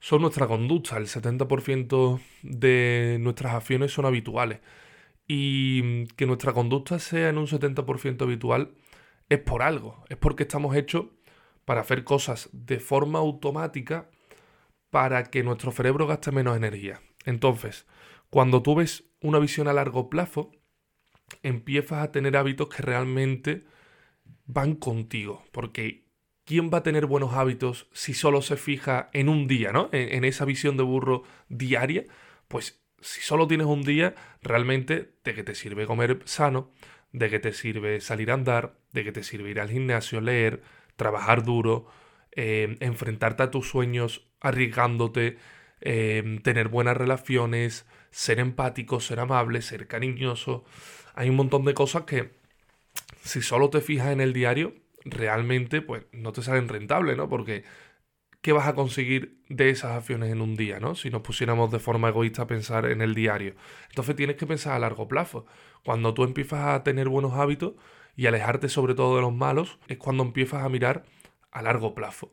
son 0.01 0.23
nuestra 0.23 0.47
conducta. 0.47 0.97
El 0.97 1.07
70% 1.07 2.21
de 2.43 3.19
nuestras 3.21 3.55
acciones 3.55 3.93
son 3.93 4.07
habituales. 4.07 4.61
Y 5.27 6.07
que 6.15 6.27
nuestra 6.27 6.53
conducta 6.53 6.99
sea 7.01 7.29
en 7.29 7.39
un 7.39 7.49
70% 7.49 8.23
habitual 8.23 8.75
es 9.29 9.39
por 9.41 9.63
algo. 9.63 10.05
Es 10.09 10.17
porque 10.17 10.45
estamos 10.45 10.77
hechos 10.77 11.07
para 11.65 11.81
hacer 11.81 12.05
cosas 12.05 12.49
de 12.53 12.79
forma 12.79 13.19
automática 13.19 14.09
para 14.91 15.25
que 15.25 15.43
nuestro 15.43 15.73
cerebro 15.73 16.07
gaste 16.07 16.31
menos 16.31 16.57
energía. 16.57 17.01
Entonces, 17.25 17.87
cuando 18.31 18.63
tú 18.63 18.77
ves 18.77 19.11
una 19.21 19.41
visión 19.41 19.67
a 19.67 19.73
largo 19.73 20.09
plazo, 20.09 20.53
empiezas 21.43 22.03
a 22.03 22.13
tener 22.13 22.37
hábitos 22.37 22.69
que 22.69 22.83
realmente 22.83 23.65
van 24.47 24.75
contigo. 24.75 25.45
Porque 25.53 26.07
¿quién 26.45 26.71
va 26.73 26.79
a 26.79 26.83
tener 26.83 27.07
buenos 27.07 27.35
hábitos 27.35 27.89
si 27.93 28.15
solo 28.15 28.41
se 28.41 28.57
fija 28.57 29.11
en 29.13 29.29
un 29.29 29.47
día, 29.47 29.73
¿no? 29.73 29.91
En, 29.93 30.25
esa 30.25 30.47
visión 30.47 30.77
de 30.77 30.85
burro 30.85 31.25
diaria, 31.49 32.05
pues 32.49 32.81
si 33.01 33.21
solo 33.21 33.47
tienes 33.47 33.67
un 33.67 33.83
día, 33.83 34.15
realmente 34.43 35.13
de 35.25 35.35
que 35.35 35.43
te 35.43 35.55
sirve 35.55 35.87
comer 35.87 36.21
sano, 36.25 36.71
de 37.13 37.29
que 37.29 37.39
te 37.39 37.53
sirve 37.53 38.01
salir 38.01 38.31
a 38.31 38.35
andar, 38.35 38.79
de 38.93 39.05
que 39.05 39.13
te 39.13 39.23
sirve 39.23 39.51
ir 39.51 39.61
al 39.61 39.71
gimnasio, 39.71 40.21
leer, 40.21 40.63
trabajar 40.97 41.45
duro, 41.45 41.87
eh, 42.33 42.77
enfrentarte 42.81 43.43
a 43.43 43.51
tus 43.51 43.69
sueños 43.69 44.27
arriesgándote, 44.41 45.39
eh, 45.81 46.41
tener 46.43 46.69
buenas 46.69 46.97
relaciones, 46.97 47.87
ser 48.11 48.39
empático, 48.39 49.01
ser 49.01 49.21
amable, 49.21 49.63
ser 49.63 49.87
cariñoso. 49.89 50.65
Hay 51.17 51.31
un 51.31 51.37
montón 51.37 51.65
de 51.65 51.75
cosas 51.75 52.05
que 52.05 52.31
si 53.23 53.43
solo 53.43 53.71
te 53.71 53.81
fijas 53.81 54.13
en 54.13 54.21
el 54.21 54.33
diario, 54.33 54.75
realmente 55.05 55.83
pues 55.83 56.05
no 56.13 56.33
te 56.33 56.43
salen 56.43 56.69
rentables, 56.69 57.17
¿no? 57.17 57.29
Porque 57.29 57.65
¿qué 58.43 58.53
vas 58.53 58.69
a 58.69 58.75
conseguir 58.75 59.41
de 59.49 59.71
esas 59.71 59.93
acciones 59.93 60.31
en 60.31 60.41
un 60.41 60.57
día, 60.57 60.79
¿no? 60.79 60.95
Si 60.95 61.11
nos 61.11 61.23
pusiéramos 61.23 61.73
de 61.73 61.79
forma 61.79 62.11
egoísta 62.11 62.43
a 62.43 62.47
pensar 62.47 62.87
en 62.87 63.01
el 63.01 63.15
diario. 63.15 63.55
Entonces 63.89 64.15
tienes 64.15 64.37
que 64.37 64.47
pensar 64.47 64.75
a 64.75 64.79
largo 64.79 65.09
plazo. 65.09 65.47
Cuando 65.85 66.15
tú 66.15 66.23
empiezas 66.23 66.67
a 66.69 66.85
tener 66.85 67.09
buenos 67.09 67.33
hábitos 67.33 67.73
y 68.15 68.27
alejarte 68.27 68.69
sobre 68.69 68.95
todo 68.95 69.17
de 69.17 69.23
los 69.23 69.35
malos, 69.35 69.79
es 69.89 69.99
cuando 69.99 70.23
empiezas 70.23 70.63
a 70.63 70.69
mirar 70.69 71.05
a 71.51 71.63
largo 71.63 71.95
plazo. 71.95 72.33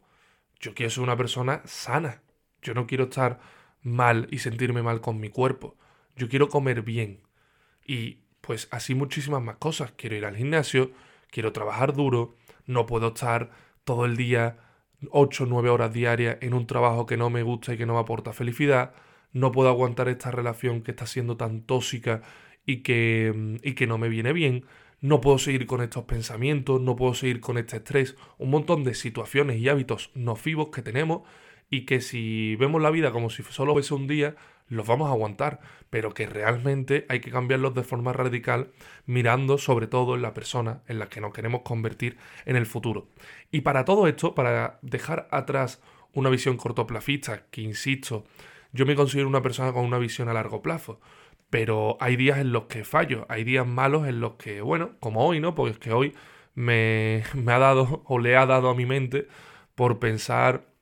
Yo 0.60 0.74
quiero 0.76 0.90
ser 0.90 1.04
una 1.04 1.18
persona 1.18 1.62
sana. 1.66 2.22
Yo 2.62 2.74
no 2.74 2.86
quiero 2.86 3.06
estar 3.06 3.40
mal 3.82 4.28
y 4.30 4.40
sentirme 4.40 4.84
mal 4.84 5.02
con 5.02 5.20
mi 5.20 5.30
cuerpo. 5.30 5.78
Yo 6.16 6.30
quiero 6.30 6.50
comer 6.50 6.82
bien. 6.82 7.22
Y 7.86 8.23
pues 8.44 8.68
así 8.72 8.94
muchísimas 8.94 9.42
más 9.42 9.56
cosas. 9.56 9.94
Quiero 9.96 10.18
ir 10.18 10.26
al 10.26 10.36
gimnasio, 10.36 10.92
quiero 11.32 11.54
trabajar 11.54 11.94
duro, 11.94 12.36
No 12.68 12.86
puedo 12.86 13.08
estar 13.10 13.52
todo 13.86 14.06
el 14.06 14.18
día 14.18 14.58
8 15.12 15.44
o 15.46 15.48
9 15.48 15.70
horas 15.70 15.94
diarias 15.94 16.38
en 16.42 16.54
un 16.54 16.68
trabajo 16.68 17.06
que 17.06 17.18
no 17.18 17.30
me 17.30 17.44
gusta 17.44 17.74
y 17.74 17.78
que 17.78 17.86
no 17.86 17.94
me 17.94 18.00
aporta 18.00 18.34
felicidad. 18.34 18.94
No 19.32 19.52
puedo 19.54 19.70
aguantar 19.70 20.10
esta 20.10 20.30
relación 20.30 20.82
que 20.82 20.92
está 20.92 21.06
siendo 21.08 21.38
tan 21.38 21.62
tóxica 21.62 22.22
y 22.66 22.84
que, 22.84 23.60
y 23.64 23.74
que 23.76 23.88
no 23.88 23.98
me 23.98 24.10
viene 24.10 24.34
bien. 24.34 24.66
No 25.00 25.22
puedo 25.22 25.38
seguir 25.38 25.66
con 25.66 25.82
estos 25.82 26.04
pensamientos, 26.04 26.82
no 26.82 26.98
puedo 26.98 27.14
seguir 27.14 27.40
con 27.40 27.58
este 27.58 27.78
estrés. 27.78 28.16
Un 28.38 28.50
montón 28.50 28.84
de 28.84 28.94
situaciones 28.94 29.58
y 29.58 29.70
hábitos 29.70 30.12
nocivos 30.16 30.70
que 30.70 30.82
tenemos 30.82 31.22
y 31.70 31.86
que 31.86 32.02
si 32.02 32.58
vemos 32.58 32.82
la 32.82 32.92
vida 32.92 33.12
como 33.12 33.30
si 33.30 33.42
solo 33.44 33.74
fuese 33.74 33.94
un 33.94 34.08
día, 34.08 34.36
los 34.68 34.88
vamos 34.88 35.10
a 35.10 35.12
aguantar, 35.12 35.60
pero 35.90 36.14
que 36.14 36.26
realmente 36.26 37.06
hay 37.10 37.20
que 37.20 37.32
cambiarlos 37.32 37.76
de 37.76 37.84
forma 37.84 38.14
radical 38.14 38.72
mirando 39.06 39.58
sobre 39.58 39.88
todo 39.88 40.16
en 40.16 40.22
la 40.22 40.34
persona 40.34 40.82
en 40.88 41.00
la 41.00 41.10
que 41.10 41.22
nos 41.22 41.34
queremos 41.34 41.62
convertir 41.62 42.18
en 42.46 42.56
el 42.56 42.66
futuro. 42.66 43.08
Y 43.52 43.62
para 43.62 43.86
todo 43.86 44.08
esto, 44.08 44.34
para 44.36 44.80
dejar 44.82 45.28
atrás 45.32 45.82
una 46.14 46.30
visión 46.30 46.58
cortoplacista, 46.58 47.46
que 47.50 47.62
insisto, 47.62 48.26
yo 48.72 48.86
me 48.86 48.96
considero 48.96 49.28
una 49.28 49.42
persona 49.42 49.74
con 49.74 49.86
una 49.86 49.98
visión 49.98 50.30
a 50.30 50.34
largo 50.34 50.62
plazo, 50.62 51.00
pero 51.50 51.98
hay 52.00 52.16
días 52.16 52.40
en 52.40 52.52
los 52.52 52.66
que 52.66 52.84
fallo, 52.84 53.28
hay 53.30 53.44
días 53.44 53.68
malos 53.68 54.08
en 54.08 54.20
los 54.20 54.34
que, 54.34 54.62
bueno, 54.62 54.94
como 55.00 55.26
hoy, 55.26 55.40
¿no? 55.40 55.54
Porque 55.54 55.74
es 55.74 55.80
que 55.80 55.94
hoy 55.94 56.14
me, 56.56 57.24
me 57.36 57.54
ha 57.54 57.60
dado 57.60 58.02
o 58.06 58.18
le 58.18 58.36
ha 58.36 58.46
dado 58.46 58.70
a 58.70 58.76
mi 58.76 58.86
mente 58.86 59.28
por 59.76 60.00
pensar 60.00 60.73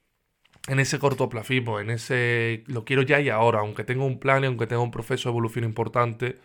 en 0.68 0.80
ese 0.80 1.00
cortoplacismo, 1.00 1.80
en 1.80 1.90
ese 1.90 2.64
lo 2.68 2.86
quiero 2.86 3.02
ya 3.02 3.20
y 3.20 3.30
ahora, 3.30 3.60
aunque 3.60 3.84
tenga 3.84 4.04
un 4.04 4.20
plan 4.20 4.44
y 4.44 4.48
aunque 4.48 4.68
tenga 4.68 4.82
un 4.82 4.92
proceso 4.92 5.30
de 5.30 5.34
evolución 5.34 5.66
importante, 5.66 6.40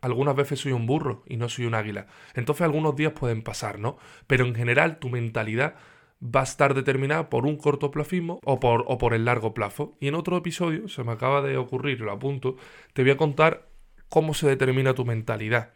algunas 0.00 0.36
veces 0.36 0.60
soy 0.60 0.72
un 0.72 0.86
burro 0.86 1.22
y 1.26 1.36
no 1.36 1.48
soy 1.48 1.64
un 1.64 1.74
águila. 1.74 2.06
Entonces 2.34 2.62
algunos 2.62 2.96
días 2.96 3.12
pueden 3.12 3.42
pasar, 3.42 3.78
¿no? 3.78 3.96
Pero 4.26 4.44
en 4.44 4.54
general 4.54 4.98
tu 4.98 5.08
mentalidad 5.08 5.76
va 6.22 6.40
a 6.40 6.44
estar 6.44 6.74
determinada 6.74 7.30
por 7.30 7.46
un 7.46 7.56
cortoplacismo 7.56 8.40
o 8.44 8.60
por, 8.60 8.84
o 8.86 8.98
por 8.98 9.14
el 9.14 9.24
largo 9.24 9.54
plazo. 9.54 9.96
Y 10.00 10.08
en 10.08 10.14
otro 10.14 10.36
episodio, 10.36 10.88
se 10.88 11.02
me 11.04 11.12
acaba 11.12 11.42
de 11.42 11.56
ocurrir, 11.56 12.00
lo 12.00 12.12
apunto, 12.12 12.56
te 12.92 13.02
voy 13.02 13.12
a 13.12 13.16
contar 13.16 13.68
cómo 14.08 14.34
se 14.34 14.48
determina 14.48 14.94
tu 14.94 15.04
mentalidad. 15.04 15.72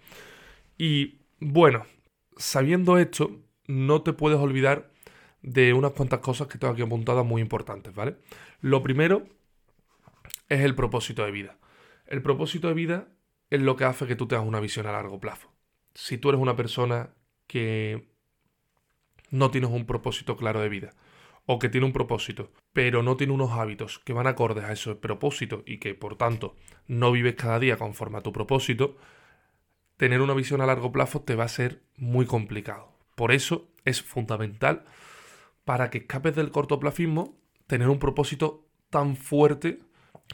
Y 0.76 1.20
bueno, 1.40 1.84
sabiendo 2.36 2.98
esto, 2.98 3.30
no 3.66 4.02
te 4.02 4.12
puedes 4.12 4.38
olvidar 4.38 4.90
de 5.46 5.72
unas 5.72 5.92
cuantas 5.92 6.18
cosas 6.18 6.48
que 6.48 6.58
tengo 6.58 6.72
aquí 6.72 6.82
apuntadas 6.82 7.24
muy 7.24 7.40
importantes, 7.40 7.94
¿vale? 7.94 8.16
Lo 8.60 8.82
primero 8.82 9.28
es 10.48 10.60
el 10.60 10.74
propósito 10.74 11.24
de 11.24 11.30
vida. 11.30 11.56
El 12.06 12.20
propósito 12.20 12.66
de 12.66 12.74
vida 12.74 13.08
es 13.48 13.62
lo 13.62 13.76
que 13.76 13.84
hace 13.84 14.08
que 14.08 14.16
tú 14.16 14.26
tengas 14.26 14.44
una 14.44 14.58
visión 14.58 14.86
a 14.86 14.92
largo 14.92 15.20
plazo. 15.20 15.52
Si 15.94 16.18
tú 16.18 16.30
eres 16.30 16.40
una 16.40 16.56
persona 16.56 17.10
que 17.46 18.08
no 19.30 19.52
tienes 19.52 19.70
un 19.70 19.86
propósito 19.86 20.36
claro 20.36 20.60
de 20.60 20.68
vida, 20.68 20.90
o 21.46 21.60
que 21.60 21.68
tiene 21.68 21.86
un 21.86 21.92
propósito, 21.92 22.50
pero 22.72 23.04
no 23.04 23.16
tiene 23.16 23.32
unos 23.32 23.52
hábitos 23.52 24.00
que 24.00 24.12
van 24.12 24.26
acordes 24.26 24.64
a 24.64 24.72
ese 24.72 24.96
propósito 24.96 25.62
y 25.64 25.78
que 25.78 25.94
por 25.94 26.16
tanto 26.16 26.56
no 26.88 27.12
vives 27.12 27.36
cada 27.36 27.60
día 27.60 27.76
conforme 27.76 28.18
a 28.18 28.22
tu 28.22 28.32
propósito, 28.32 28.96
tener 29.96 30.20
una 30.20 30.34
visión 30.34 30.60
a 30.60 30.66
largo 30.66 30.90
plazo 30.90 31.20
te 31.20 31.36
va 31.36 31.44
a 31.44 31.48
ser 31.48 31.84
muy 31.96 32.26
complicado. 32.26 32.92
Por 33.14 33.30
eso 33.30 33.68
es 33.84 34.02
fundamental 34.02 34.84
para 35.66 35.90
que 35.90 35.98
escapes 35.98 36.36
del 36.36 36.52
cortoplacismo, 36.52 37.36
tener 37.66 37.88
un 37.88 37.98
propósito 37.98 38.64
tan 38.88 39.16
fuerte 39.16 39.80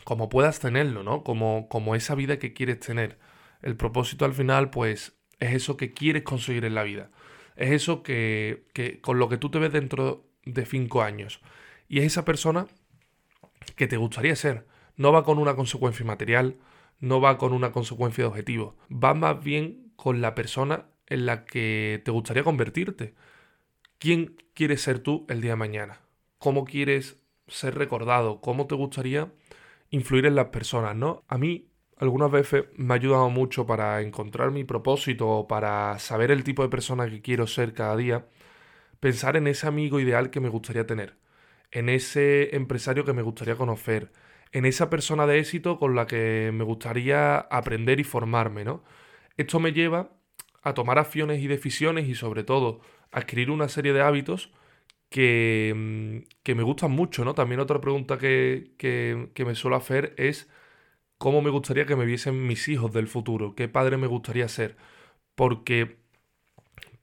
como 0.05 0.29
puedas 0.29 0.61
tenerlo, 0.61 1.03
¿no? 1.03 1.25
Como, 1.25 1.69
como 1.71 1.95
esa 1.95 2.15
vida 2.15 2.39
que 2.39 2.53
quieres 2.53 2.81
tener. 2.81 3.19
El 3.63 3.75
propósito 3.75 4.27
al 4.27 4.35
final, 4.35 4.69
pues, 4.69 5.17
es 5.41 5.55
eso 5.55 5.79
que 5.79 5.95
quieres 5.95 6.23
conseguir 6.23 6.67
en 6.67 6.75
la 6.75 6.83
vida. 6.83 7.11
Es 7.57 7.71
eso 7.71 8.03
que, 8.03 8.67
que 8.75 9.01
con 9.01 9.19
lo 9.19 9.31
que 9.31 9.39
tú 9.39 9.51
te 9.51 9.59
ves 9.59 9.73
dentro 9.73 10.29
de 10.45 10.67
cinco 10.67 11.03
años. 11.03 11.41
Y 11.89 12.01
es 12.01 12.05
esa 12.05 12.27
persona 12.27 12.67
que 13.75 13.87
te 13.87 13.97
gustaría 13.97 14.37
ser. 14.37 14.67
No 14.97 15.13
va 15.13 15.25
con 15.25 15.39
una 15.39 15.57
consecuencia 15.57 16.05
material, 16.05 16.59
no 17.01 17.23
va 17.23 17.39
con 17.39 17.55
una 17.55 17.73
consecuencia 17.73 18.25
de 18.25 18.29
objetivo. 18.29 18.77
Va 18.93 19.15
más 19.15 19.43
bien 19.43 19.93
con 19.97 20.21
la 20.21 20.35
persona 20.35 20.89
en 21.07 21.25
la 21.25 21.47
que 21.47 22.03
te 22.05 22.11
gustaría 22.11 22.45
convertirte. 22.45 23.15
¿Quién 24.03 24.35
quieres 24.53 24.83
ser 24.83 24.99
tú 24.99 25.27
el 25.29 25.41
día 25.41 25.53
de 25.53 25.57
mañana? 25.59 26.01
¿Cómo 26.39 26.65
quieres 26.65 27.23
ser 27.47 27.77
recordado? 27.77 28.41
¿Cómo 28.41 28.67
te 28.67 28.75
gustaría 28.75 29.33
influir 29.91 30.27
en 30.27 30.35
las 30.35 30.47
personas? 30.47 30.97
¿no? 30.97 31.23
A 31.29 31.39
mí 31.39 31.69
algunas 31.99 32.29
veces 32.33 32.65
me 32.75 32.95
ha 32.95 32.97
ayudado 32.97 33.31
mucho 33.31 33.65
para 33.65 34.01
encontrar 34.01 34.51
mi 34.51 34.65
propósito 34.65 35.29
o 35.29 35.47
para 35.47 35.97
saber 36.01 36.33
el 36.33 36.43
tipo 36.43 36.65
de 36.65 36.69
persona 36.69 37.09
que 37.09 37.23
quiero 37.23 37.47
ser 37.47 37.75
cada 37.75 37.97
día, 37.97 38.27
pensar 38.99 39.37
en 39.37 39.47
ese 39.47 39.69
amigo 39.69 40.01
ideal 40.01 40.31
que 40.31 40.41
me 40.41 40.49
gustaría 40.49 40.85
tener, 40.85 41.17
en 41.71 41.89
ese 41.89 42.57
empresario 42.57 43.05
que 43.05 43.13
me 43.13 43.23
gustaría 43.23 43.55
conocer, 43.55 44.11
en 44.51 44.65
esa 44.65 44.91
persona 44.91 45.29
de 45.29 45.39
éxito 45.39 45.79
con 45.79 45.95
la 45.95 46.09
que 46.09 46.51
me 46.53 46.65
gustaría 46.65 47.39
aprender 47.39 48.01
y 48.01 48.05
formarme, 48.05 48.65
¿no? 48.65 48.83
Esto 49.37 49.61
me 49.61 49.73
lleva 49.73 50.11
a 50.65 50.75
tomar 50.75 50.99
acciones 50.99 51.41
y 51.41 51.47
decisiones 51.47 52.09
y 52.09 52.17
sobre 52.17 52.43
todo 52.43 52.81
adquirir 53.13 53.51
una 53.51 53.69
serie 53.69 53.93
de 53.93 54.03
hábitos 54.03 54.53
que, 55.11 55.75
mm, 55.77 56.31
que 56.43 56.55
me 56.55 56.63
gustan 56.65 56.93
mucho, 56.93 57.25
¿no? 57.25 57.35
También 57.35 57.61
otra 57.61 57.81
pregunta 57.81 58.19
que, 58.19 58.73
que, 58.79 59.31
que 59.35 59.45
me 59.45 59.55
suelo 59.55 59.77
hacer 59.77 60.15
es 60.19 60.51
cómo 61.19 61.43
me 61.43 61.51
gustaría 61.51 61.87
que 61.87 61.97
me 61.97 62.07
viesen 62.07 62.47
mis 62.47 62.69
hijos 62.69 62.93
del 62.93 63.09
futuro, 63.09 63.55
qué 63.57 63.69
padre 63.69 63.97
me 63.99 64.09
gustaría 64.09 64.49
ser, 64.49 64.77
porque 65.37 65.99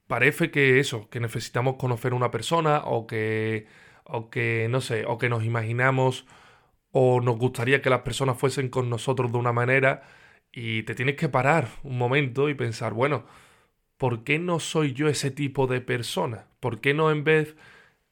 parece 0.06 0.50
que 0.50 0.80
eso, 0.80 1.08
que 1.10 1.20
necesitamos 1.20 1.76
conocer 1.76 2.14
una 2.14 2.30
persona 2.30 2.82
o 2.84 3.06
que, 3.06 3.66
o 4.04 4.30
que, 4.30 4.68
no 4.70 4.80
sé, 4.80 5.04
o 5.06 5.18
que 5.18 5.28
nos 5.28 5.44
imaginamos 5.44 6.26
o 6.92 7.20
nos 7.20 7.38
gustaría 7.38 7.82
que 7.82 7.90
las 7.90 8.02
personas 8.02 8.38
fuesen 8.38 8.68
con 8.70 8.90
nosotros 8.90 9.32
de 9.32 9.38
una 9.38 9.52
manera 9.52 10.02
y 10.52 10.82
te 10.84 10.94
tienes 10.94 11.16
que 11.16 11.28
parar 11.28 11.68
un 11.84 11.98
momento 11.98 12.48
y 12.48 12.54
pensar, 12.54 12.94
bueno, 12.94 13.24
¿por 14.00 14.24
qué 14.24 14.38
no 14.38 14.60
soy 14.60 14.94
yo 14.94 15.08
ese 15.08 15.30
tipo 15.30 15.66
de 15.66 15.82
persona? 15.82 16.46
¿Por 16.58 16.80
qué 16.80 16.94
no 16.94 17.10
en 17.10 17.22
vez 17.22 17.54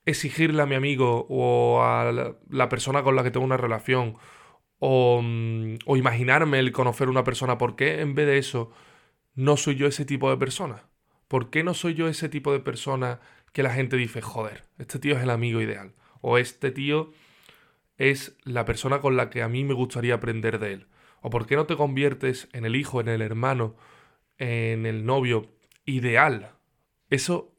exigirle 0.05 0.61
a 0.61 0.67
mi 0.67 0.75
amigo 0.75 1.27
o 1.31 1.83
a 1.83 2.13
la, 2.51 2.69
persona 2.69 3.03
con 3.03 3.17
la 3.17 3.23
que 3.23 3.31
tengo 3.31 3.47
una 3.47 3.57
relación 3.57 4.19
o, 4.81 5.23
mm, 5.23 5.77
o 5.87 5.97
imaginarme 5.97 6.59
el 6.59 6.73
conocer 6.73 7.09
una 7.09 7.25
persona, 7.25 7.57
¿por 7.57 7.75
qué 7.75 8.03
en 8.03 8.15
vez 8.15 8.27
de 8.27 8.37
eso 8.37 8.71
no 9.35 9.57
soy 9.57 9.77
yo 9.77 9.87
ese 9.87 10.05
tipo 10.05 10.29
de 10.29 10.37
persona? 10.37 10.85
¿Por 11.27 11.49
qué 11.49 11.65
no 11.65 11.73
soy 11.73 11.95
yo 11.95 12.07
ese 12.09 12.29
tipo 12.29 12.53
de 12.53 12.61
persona 12.61 13.21
que 13.55 13.63
la 13.63 13.73
gente 13.73 13.97
dice, 13.97 14.21
joder, 14.21 14.65
este 14.77 14.99
tío 14.99 15.17
es 15.17 15.23
el 15.23 15.31
amigo 15.31 15.63
ideal? 15.63 15.95
O 16.21 16.37
este 16.37 16.71
tío 16.71 17.13
es 17.97 18.37
la 18.45 18.67
persona 18.67 19.01
con 19.01 19.17
la 19.17 19.31
que 19.31 19.43
a 19.43 19.49
mí 19.49 19.65
me 19.65 19.75
gustaría 19.75 20.17
aprender 20.17 20.59
de 20.59 20.75
él. 20.75 20.87
¿O 21.23 21.31
por 21.31 21.47
qué 21.47 21.57
no 21.57 21.65
te 21.65 21.77
conviertes 21.77 22.49
en 22.53 22.67
el 22.67 22.77
hijo, 22.77 23.01
en 23.01 23.09
el 23.09 23.23
hermano, 23.23 23.75
en 24.37 24.85
el 24.85 25.07
novio 25.07 25.58
ideal. 25.89 26.53
Eso 27.11 27.55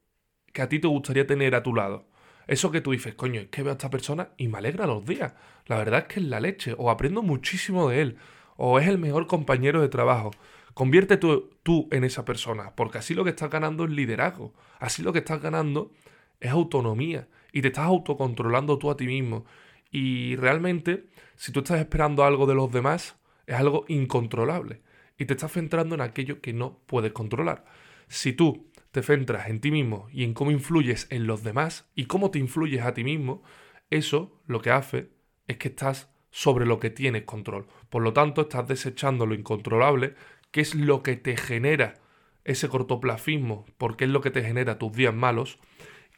que 0.53 0.61
a 0.61 0.69
ti 0.69 0.79
te 0.79 0.87
gustaría 0.87 1.27
tener 1.27 1.55
a 1.55 1.63
tu 1.63 1.73
lado. 1.73 2.07
Eso 2.47 2.71
que 2.71 2.81
tú 2.81 2.91
dices, 2.91 3.15
coño, 3.15 3.41
es 3.41 3.47
que 3.47 3.61
veo 3.61 3.71
a 3.71 3.73
esta 3.73 3.89
persona 3.89 4.29
y 4.37 4.47
me 4.47 4.57
alegra 4.57 4.87
los 4.87 5.05
días. 5.05 5.33
La 5.65 5.77
verdad 5.77 6.01
es 6.01 6.05
que 6.05 6.19
es 6.19 6.25
la 6.25 6.39
leche. 6.39 6.73
O 6.77 6.89
aprendo 6.89 7.21
muchísimo 7.21 7.89
de 7.89 8.01
él. 8.01 8.17
O 8.55 8.79
es 8.79 8.87
el 8.87 8.97
mejor 8.97 9.27
compañero 9.27 9.81
de 9.81 9.89
trabajo. 9.89 10.31
Convierte 10.73 11.17
tú, 11.17 11.51
tú 11.63 11.87
en 11.91 12.03
esa 12.03 12.25
persona. 12.25 12.75
Porque 12.75 12.99
así 12.99 13.13
lo 13.13 13.23
que 13.23 13.31
estás 13.31 13.49
ganando 13.49 13.85
es 13.85 13.91
liderazgo. 13.91 14.53
Así 14.79 15.03
lo 15.03 15.13
que 15.13 15.19
estás 15.19 15.41
ganando 15.41 15.91
es 16.39 16.51
autonomía. 16.51 17.27
Y 17.51 17.61
te 17.61 17.69
estás 17.69 17.85
autocontrolando 17.85 18.77
tú 18.77 18.89
a 18.89 18.97
ti 18.97 19.05
mismo. 19.05 19.45
Y 19.91 20.35
realmente, 20.35 21.07
si 21.35 21.51
tú 21.51 21.59
estás 21.59 21.79
esperando 21.79 22.23
algo 22.23 22.45
de 22.45 22.55
los 22.55 22.71
demás, 22.71 23.15
es 23.47 23.55
algo 23.55 23.85
incontrolable. 23.87 24.81
Y 25.17 25.25
te 25.25 25.33
estás 25.33 25.51
centrando 25.51 25.95
en 25.95 26.01
aquello 26.01 26.41
que 26.41 26.53
no 26.53 26.79
puedes 26.85 27.11
controlar. 27.11 27.65
Si 28.09 28.33
tú 28.33 28.69
te 28.91 29.03
centras 29.03 29.49
en 29.49 29.61
ti 29.61 29.71
mismo 29.71 30.09
y 30.11 30.23
en 30.23 30.33
cómo 30.33 30.51
influyes 30.51 31.07
en 31.11 31.27
los 31.27 31.43
demás 31.43 31.89
y 31.95 32.05
cómo 32.05 32.31
te 32.31 32.39
influyes 32.39 32.81
a 32.81 32.93
ti 32.93 33.03
mismo, 33.03 33.43
eso 33.89 34.41
lo 34.47 34.61
que 34.61 34.71
hace 34.71 35.11
es 35.47 35.57
que 35.57 35.69
estás 35.69 36.09
sobre 36.31 36.65
lo 36.65 36.79
que 36.79 36.89
tienes 36.89 37.23
control. 37.23 37.67
Por 37.89 38.01
lo 38.01 38.13
tanto, 38.13 38.41
estás 38.41 38.67
desechando 38.67 39.25
lo 39.25 39.35
incontrolable, 39.35 40.15
que 40.51 40.61
es 40.61 40.75
lo 40.75 41.03
que 41.03 41.15
te 41.15 41.37
genera 41.37 41.95
ese 42.43 42.67
cortoplacismo, 42.67 43.65
porque 43.77 44.05
es 44.05 44.09
lo 44.09 44.21
que 44.21 44.31
te 44.31 44.43
genera 44.43 44.79
tus 44.79 44.91
días 44.91 45.13
malos, 45.13 45.59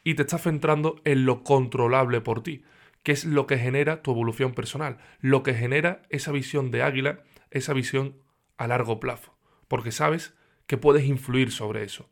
y 0.02 0.14
te 0.14 0.22
estás 0.22 0.42
centrando 0.42 1.00
en 1.04 1.26
lo 1.26 1.44
controlable 1.44 2.20
por 2.20 2.42
ti, 2.42 2.64
que 3.02 3.12
es 3.12 3.24
lo 3.24 3.46
que 3.46 3.58
genera 3.58 4.02
tu 4.02 4.12
evolución 4.12 4.54
personal, 4.54 4.98
lo 5.20 5.42
que 5.42 5.54
genera 5.54 6.02
esa 6.08 6.32
visión 6.32 6.70
de 6.70 6.82
águila, 6.82 7.22
esa 7.50 7.74
visión 7.74 8.16
a 8.56 8.66
largo 8.66 8.98
plazo, 8.98 9.36
porque 9.68 9.92
sabes 9.92 10.34
que 10.72 10.78
puedes 10.78 11.04
influir 11.04 11.52
sobre 11.52 11.84
eso. 11.84 12.08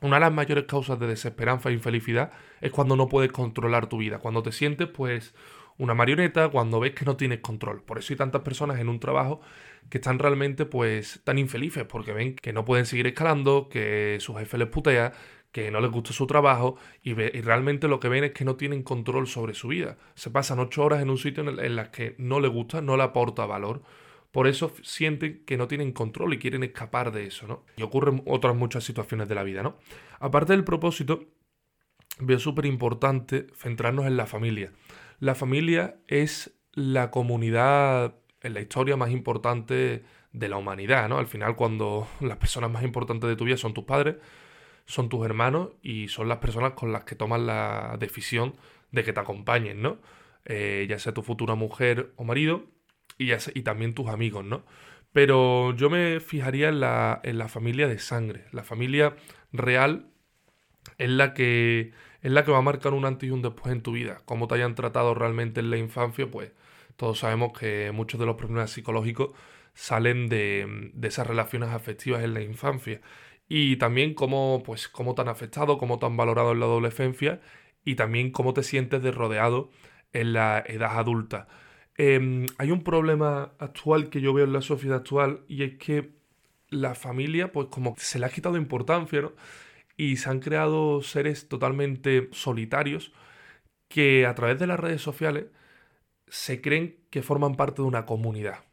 Una 0.00 0.16
de 0.16 0.20
las 0.20 0.32
mayores 0.32 0.64
causas 0.64 0.98
de 0.98 1.06
desesperanza 1.06 1.68
e 1.68 1.74
infelicidad 1.74 2.32
es 2.62 2.72
cuando 2.72 2.96
no 2.96 3.08
puedes 3.08 3.30
controlar 3.30 3.90
tu 3.90 3.98
vida, 3.98 4.20
cuando 4.20 4.42
te 4.42 4.52
sientes 4.52 4.88
pues 4.88 5.34
una 5.76 5.92
marioneta, 5.92 6.48
cuando 6.48 6.80
ves 6.80 6.94
que 6.94 7.04
no 7.04 7.18
tienes 7.18 7.40
control. 7.40 7.82
Por 7.82 7.98
eso 7.98 8.14
hay 8.14 8.16
tantas 8.16 8.40
personas 8.40 8.80
en 8.80 8.88
un 8.88 9.00
trabajo 9.00 9.42
que 9.90 9.98
están 9.98 10.18
realmente 10.18 10.64
pues 10.64 11.20
tan 11.24 11.36
infelices 11.36 11.84
porque 11.84 12.14
ven 12.14 12.36
que 12.36 12.54
no 12.54 12.64
pueden 12.64 12.86
seguir 12.86 13.06
escalando, 13.06 13.68
que 13.68 14.16
su 14.18 14.34
jefe 14.34 14.56
les 14.56 14.68
putea, 14.68 15.12
que 15.52 15.70
no 15.70 15.82
les 15.82 15.90
gusta 15.90 16.14
su 16.14 16.26
trabajo 16.26 16.76
y, 17.02 17.12
realmente 17.12 17.86
lo 17.86 18.00
que 18.00 18.08
ven 18.08 18.24
es 18.24 18.32
que 18.32 18.46
no 18.46 18.56
tienen 18.56 18.82
control 18.82 19.26
sobre 19.26 19.52
su 19.52 19.68
vida. 19.68 19.98
Se 20.14 20.30
pasan 20.30 20.58
ocho 20.58 20.84
horas 20.84 21.02
en 21.02 21.10
un 21.10 21.18
sitio 21.18 21.46
en, 21.46 21.58
el, 21.58 21.90
que 21.90 22.14
no 22.16 22.40
les 22.40 22.50
gusta, 22.50 22.80
no 22.80 22.96
le 22.96 23.02
aporta 23.02 23.44
valor. 23.44 23.82
Por 24.32 24.46
eso 24.46 24.72
sienten 24.82 25.44
que 25.44 25.56
no 25.56 25.66
tienen 25.66 25.92
control 25.92 26.34
y 26.34 26.38
quieren 26.38 26.62
escapar 26.62 27.10
de 27.10 27.26
eso, 27.26 27.46
¿no? 27.46 27.64
Y 27.76 27.82
ocurren 27.82 28.22
otras 28.26 28.54
muchas 28.54 28.84
situaciones 28.84 29.28
de 29.28 29.34
la 29.34 29.42
vida, 29.42 29.62
¿no? 29.62 29.76
Aparte 30.20 30.52
del 30.52 30.64
propósito, 30.64 31.24
veo 32.20 32.38
súper 32.38 32.66
importante 32.66 33.48
centrarnos 33.56 34.06
en 34.06 34.16
la 34.16 34.26
familia. 34.26 34.72
La 35.18 35.34
familia 35.34 36.00
es 36.06 36.52
la 36.72 37.10
comunidad 37.10 38.14
en 38.40 38.54
la 38.54 38.60
historia 38.60 38.96
más 38.96 39.10
importante 39.10 40.04
de 40.32 40.48
la 40.48 40.56
humanidad, 40.56 41.08
¿no? 41.08 41.18
Al 41.18 41.26
final, 41.26 41.56
cuando 41.56 42.06
las 42.20 42.36
personas 42.36 42.70
más 42.70 42.84
importantes 42.84 43.28
de 43.28 43.36
tu 43.36 43.44
vida 43.44 43.56
son 43.56 43.74
tus 43.74 43.84
padres, 43.84 44.16
son 44.86 45.08
tus 45.08 45.24
hermanos 45.24 45.70
y 45.82 46.08
son 46.08 46.28
las 46.28 46.38
personas 46.38 46.72
con 46.72 46.92
las 46.92 47.04
que 47.04 47.16
tomas 47.16 47.40
la 47.40 47.96
decisión 47.98 48.54
de 48.92 49.04
que 49.04 49.12
te 49.12 49.20
acompañen, 49.20 49.82
¿no? 49.82 49.98
Eh, 50.44 50.86
ya 50.88 50.98
sea 50.98 51.12
tu 51.12 51.22
futura 51.22 51.54
mujer 51.54 52.12
o 52.16 52.24
marido 52.24 52.64
y, 53.20 53.62
también 53.62 53.94
tus 53.94 54.08
amigos, 54.08 54.44
¿no? 54.44 54.64
Pero 55.12 55.74
yo 55.76 55.90
me 55.90 56.20
fijaría 56.20 56.68
en 56.68 56.80
la, 56.80 57.20
en 57.24 57.38
la 57.38 57.48
familia 57.48 57.88
de 57.88 57.98
sangre. 57.98 58.46
La 58.52 58.62
familia 58.64 59.16
real 59.52 60.06
es 60.98 61.10
la 61.10 61.34
que 61.34 61.92
es 62.22 62.30
la 62.30 62.44
que 62.44 62.52
va 62.52 62.58
a 62.58 62.62
marcar 62.62 62.92
un 62.92 63.06
antes 63.06 63.28
y 63.28 63.32
un 63.32 63.42
después 63.42 63.72
en 63.72 63.82
tu 63.82 63.92
vida. 63.92 64.22
Cómo 64.26 64.46
te 64.46 64.54
hayan 64.56 64.74
tratado 64.74 65.14
realmente 65.14 65.60
en 65.60 65.70
la 65.70 65.78
infancia, 65.78 66.30
pues 66.30 66.52
todos 66.96 67.20
sabemos 67.20 67.58
que 67.58 67.92
muchos 67.92 68.20
de 68.20 68.26
los 68.26 68.36
problemas 68.36 68.70
psicológicos 68.70 69.32
salen 69.74 70.28
de, 70.28 70.90
de 70.94 71.08
esas 71.08 71.26
relaciones 71.26 71.70
afectivas 71.70 72.22
en 72.22 72.34
la 72.34 72.42
infancia. 72.42 73.00
Y 73.48 73.76
también 73.76 74.14
cómo, 74.14 74.62
pues, 74.64 74.88
cómo 74.88 75.14
te 75.14 75.22
han 75.22 75.28
afectado, 75.28 75.78
cómo 75.78 75.98
te 75.98 76.06
han 76.06 76.16
valorado 76.16 76.52
en 76.52 76.60
la 76.60 76.66
adolescencia 76.66 77.40
y 77.84 77.96
también 77.96 78.30
cómo 78.30 78.54
te 78.54 78.62
sientes 78.62 79.02
de 79.02 79.12
rodeado 79.12 79.70
en 80.12 80.34
la 80.34 80.62
edad 80.66 80.98
adulta. 80.98 81.48
Em, 82.02 82.46
hay 82.56 82.70
un 82.70 82.82
problema 82.82 83.52
actual 83.58 84.08
que 84.08 84.22
yo 84.22 84.32
veo 84.32 84.46
en 84.46 84.54
la 84.54 84.62
sociedad 84.62 84.96
actual 84.96 85.44
y 85.48 85.64
es 85.64 85.76
que 85.76 86.14
la 86.70 86.94
familia, 86.94 87.52
pues 87.52 87.68
como 87.68 87.94
se 87.98 88.18
le 88.18 88.24
ha 88.24 88.30
quitado 88.30 88.56
importancia, 88.56 89.20
¿no? 89.20 89.32
Y 89.98 90.16
se 90.16 90.30
han 90.30 90.40
creado 90.40 91.02
seres 91.02 91.46
totalmente 91.48 92.30
solitarios 92.32 93.12
que 93.88 94.24
a 94.24 94.34
través 94.34 94.58
de 94.58 94.66
las 94.66 94.80
redes 94.80 95.02
sociales 95.02 95.48
se 96.28 96.62
creen 96.62 96.96
que 97.10 97.22
forman 97.22 97.56
parte 97.56 97.82
de 97.82 97.88
una 97.88 98.06
comunidad. 98.06 98.64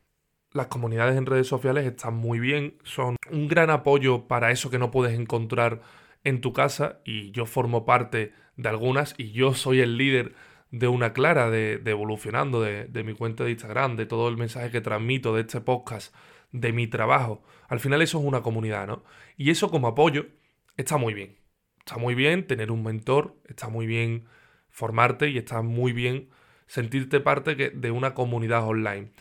Las 0.54 0.68
comunidades 0.68 1.18
en 1.18 1.26
redes 1.26 1.48
sociales 1.48 1.86
están 1.86 2.16
muy 2.16 2.40
bien, 2.40 2.78
son 2.84 3.18
un 3.30 3.50
gran 3.50 3.70
apoyo 3.72 4.30
para 4.30 4.52
eso 4.52 4.70
que 4.70 4.80
no 4.80 4.90
puedes 4.90 5.20
encontrar 5.20 5.82
en 6.24 6.40
tu 6.40 6.54
casa 6.54 7.02
y 7.04 7.32
yo 7.32 7.46
formo 7.46 7.86
parte 7.86 8.32
de 8.56 8.70
algunas 8.70 9.16
y 9.18 9.34
yo 9.34 9.54
soy 9.54 9.82
el 9.82 9.98
líder 9.98 10.34
de 10.72 10.88
una 10.88 11.14
clara, 11.14 11.50
de, 11.50 11.82
evolucionando, 11.86 12.62
de, 12.62 12.86
de, 12.86 13.04
mi 13.04 13.14
cuenta 13.14 13.44
de 13.44 13.52
Instagram, 13.52 13.96
de 13.96 14.06
todo 14.06 14.30
el 14.30 14.38
mensaje 14.38 14.72
que 14.72 14.82
transmito, 14.82 15.34
de 15.34 15.42
este 15.42 15.62
podcast, 15.62 16.14
de 16.52 16.74
mi 16.74 16.88
trabajo. 16.88 17.44
Al 17.68 17.80
final 17.80 18.02
eso 18.02 18.20
es 18.20 18.26
una 18.26 18.42
comunidad, 18.42 18.88
¿no? 18.88 19.04
Y 19.38 19.50
eso 19.50 19.70
como 19.70 19.88
apoyo 19.88 20.28
está 20.76 20.98
muy 20.98 21.14
bien. 21.14 21.38
Está 21.80 21.98
muy 21.98 22.16
bien 22.16 22.48
tener 22.48 22.72
un 22.72 22.84
mentor, 22.84 23.36
está 23.46 23.70
muy 23.70 23.88
bien 23.88 24.26
formarte 24.70 25.30
y 25.30 25.38
está 25.38 25.62
muy 25.62 25.94
bien 25.94 26.30
sentirte 26.68 27.20
parte 27.20 27.56
de 27.56 27.92
una 27.92 28.14
comunidad 28.14 28.68
online. 28.68 29.12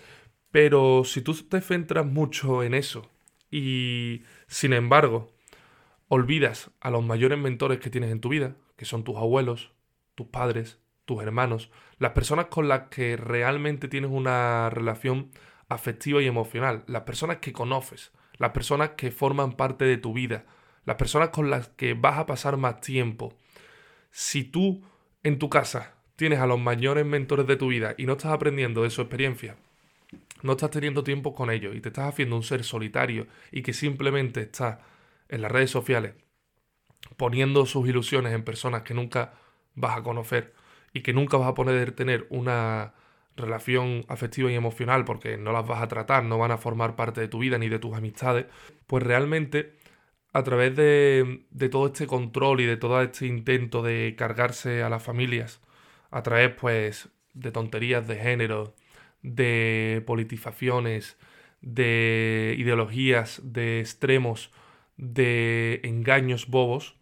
Pero 0.51 1.05
si 1.05 1.23
tú 1.23 1.35
te 1.35 1.61
centras 1.61 2.07
mucho 2.07 2.63
en 2.63 2.75
eso 2.75 3.11
y, 3.51 4.23
sin 4.49 4.73
embargo, 4.73 5.33
olvidas 6.09 6.71
a 6.81 6.91
los 6.91 7.05
mayores 7.05 7.39
mentores 7.39 7.79
que 7.79 7.91
tienes 7.91 8.11
en 8.11 8.21
tu 8.21 8.31
vida, 8.31 8.57
que 8.77 8.85
son 8.85 9.05
tus 9.05 9.17
abuelos, 9.17 9.73
tus 10.15 10.27
padres, 10.29 10.81
tus 11.07 11.23
hermanos, 11.23 11.71
las 11.99 12.13
personas 12.13 12.47
con 12.47 12.69
las 12.69 12.89
que 12.89 13.17
realmente 13.17 13.89
tienes 13.89 14.11
una 14.11 14.69
relación 14.69 15.31
afectiva 15.69 16.21
y 16.21 16.27
emocional, 16.27 16.85
las 16.87 17.03
personas 17.03 17.39
que 17.39 17.53
conoces, 17.53 18.13
las 18.37 18.51
personas 18.51 18.91
que 18.91 19.11
forman 19.11 19.53
parte 19.53 19.87
de 19.87 19.97
tu 19.97 20.13
vida, 20.13 20.45
las 20.85 20.97
personas 20.97 21.31
con 21.31 21.49
las 21.49 21.69
que 21.69 21.95
vas 21.95 22.19
a 22.19 22.27
pasar 22.27 22.59
más 22.59 22.81
tiempo. 22.81 23.33
Si 24.11 24.45
tú 24.45 24.83
en 25.23 25.39
tu 25.39 25.49
casa 25.49 25.95
tienes 26.17 26.41
a 26.41 26.47
los 26.47 26.61
mayores 26.61 27.07
mentores 27.07 27.47
de 27.47 27.57
tu 27.57 27.69
vida 27.69 27.95
y 27.97 28.05
no 28.05 28.13
estás 28.13 28.33
aprendiendo 28.33 28.83
de 28.83 28.91
su 28.91 29.01
experiencia, 29.01 29.57
no 30.43 30.53
estás 30.53 30.71
teniendo 30.71 31.03
tiempo 31.03 31.35
con 31.35 31.51
ellos 31.51 31.75
y 31.75 31.81
te 31.81 31.89
estás 31.89 32.09
haciendo 32.09 32.37
un 32.37 32.43
ser 32.43 32.63
solitario 32.63 33.27
y 33.51 33.63
que 33.63 33.73
simplemente 33.73 34.43
estás 34.43 34.79
en 35.29 35.43
las 35.43 35.51
redes 35.51 35.71
sociales 35.71 36.15
poniendo 37.17 37.67
sus 37.67 37.89
ilusiones 37.89 38.33
en 38.33 38.45
personas 38.45 38.83
que 38.83 38.95
nunca 38.95 39.35
vas 39.75 39.97
a 39.97 40.03
conocer, 40.03 40.55
y 40.97 41.03
que 41.03 41.13
nunca 41.13 41.37
vas 41.37 41.51
a 41.51 41.55
poder 41.55 41.93
tener 41.93 42.27
una 42.31 42.95
relación 43.37 44.07
afectiva 44.09 44.51
y 44.51 44.55
emocional 44.55 45.05
porque 45.05 45.37
no 45.37 45.53
las 45.53 45.67
vas 45.67 45.83
a 45.83 45.89
tratar, 45.89 46.25
no 46.25 46.39
van 46.39 46.53
a 46.53 46.57
formar 46.57 46.97
parte 46.97 47.21
de 47.21 47.29
tu 47.29 47.41
vida 47.41 47.59
ni 47.59 47.69
de 47.69 47.79
tus 47.79 47.95
amistades, 47.95 48.47
pues 48.87 49.03
realmente 49.03 49.75
a 50.33 50.43
través 50.43 50.75
de, 50.75 51.45
de 51.51 51.69
todo 51.69 51.89
este 51.89 52.07
control 52.07 52.63
y 52.63 52.65
de 52.65 52.79
todo 52.79 53.03
este 53.03 53.27
intento 53.27 53.83
de 53.83 54.15
cargarse 54.17 54.83
a 54.83 54.89
las 54.89 55.03
familias, 55.03 55.61
a 56.11 56.23
través 56.23 56.55
pues 56.55 57.11
de 57.35 57.53
tonterías 57.53 58.09
de 58.09 58.17
género, 58.17 58.75
de 59.21 60.03
politizaciones, 60.07 61.19
de 61.61 62.55
ideologías, 62.57 63.43
de 63.45 63.81
extremos, 63.81 64.51
de 64.97 65.81
engaños 65.85 66.47
bobos, 66.49 66.97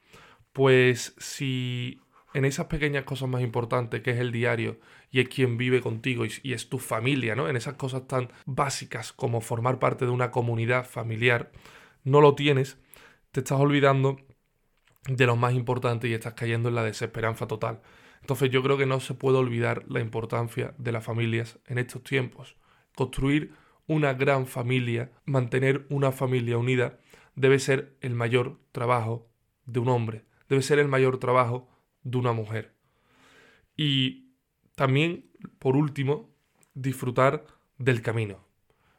pues 0.53 1.15
si 1.19 2.01
en 2.35 2.45
esas 2.45 2.67
pequeñas 2.67 3.05
cosas 3.05 3.29
más 3.29 3.43
importantes 3.43 4.03
que 4.03 4.11
es 4.11 4.19
el 4.19 4.33
diario 4.33 4.79
y 5.11 5.21
es 5.21 5.29
quien 5.29 5.57
vive 5.57 5.81
contigo 5.81 6.25
y, 6.27 6.53
es 6.53 6.69
tu 6.69 6.79
familia, 6.79 7.37
¿no? 7.37 7.49
En 7.49 7.57
esas 7.57 7.75
cosas 7.75 8.07
tan 8.09 8.29
básicas 8.45 9.13
como 9.13 9.41
formar 9.41 9.79
parte 9.79 10.05
de 10.05 10.11
una 10.11 10.33
comunidad 10.33 10.85
familiar, 10.85 11.53
no 12.03 12.21
lo 12.21 12.35
tienes, 12.35 12.77
te 13.31 13.41
estás 13.41 13.61
olvidando 13.61 14.19
de 15.07 15.27
lo 15.27 15.37
más 15.37 15.55
importante 15.55 16.09
y 16.09 16.13
estás 16.13 16.35
cayendo 16.35 16.69
en 16.69 16.75
la 16.75 16.83
desesperanza 16.83 17.47
total. 17.47 17.81
Entonces 18.21 18.51
yo 18.51 18.63
creo 18.63 18.77
que 18.77 18.87
no 18.87 18.99
se 19.01 19.15
puede 19.15 19.39
olvidar 19.39 19.85
la 19.89 20.01
importancia 20.01 20.75
de 20.77 20.93
las 20.93 21.05
familias 21.05 21.59
en 21.67 21.79
estos 21.79 22.03
tiempos. 22.03 22.57
Construir 22.97 23.53
una 23.87 24.15
gran 24.15 24.47
familia, 24.47 25.13
mantener 25.25 25.87
una 25.89 26.11
familia 26.11 26.59
unida, 26.59 26.99
debe 27.37 27.59
ser 27.61 27.97
el 28.01 28.15
mayor 28.15 28.59
trabajo 28.73 29.29
de 29.67 29.79
un 29.79 29.89
hombre, 29.89 30.25
debe 30.49 30.63
ser 30.63 30.79
el 30.79 30.89
mayor 30.89 31.19
trabajo 31.19 31.69
de 32.05 32.19
una 32.19 32.33
mujer. 32.33 32.75
Y 33.77 34.29
también, 34.77 35.31
por 35.59 35.77
último, 35.77 36.31
disfrutar 36.75 37.45
del 37.79 38.03
camino. 38.03 38.45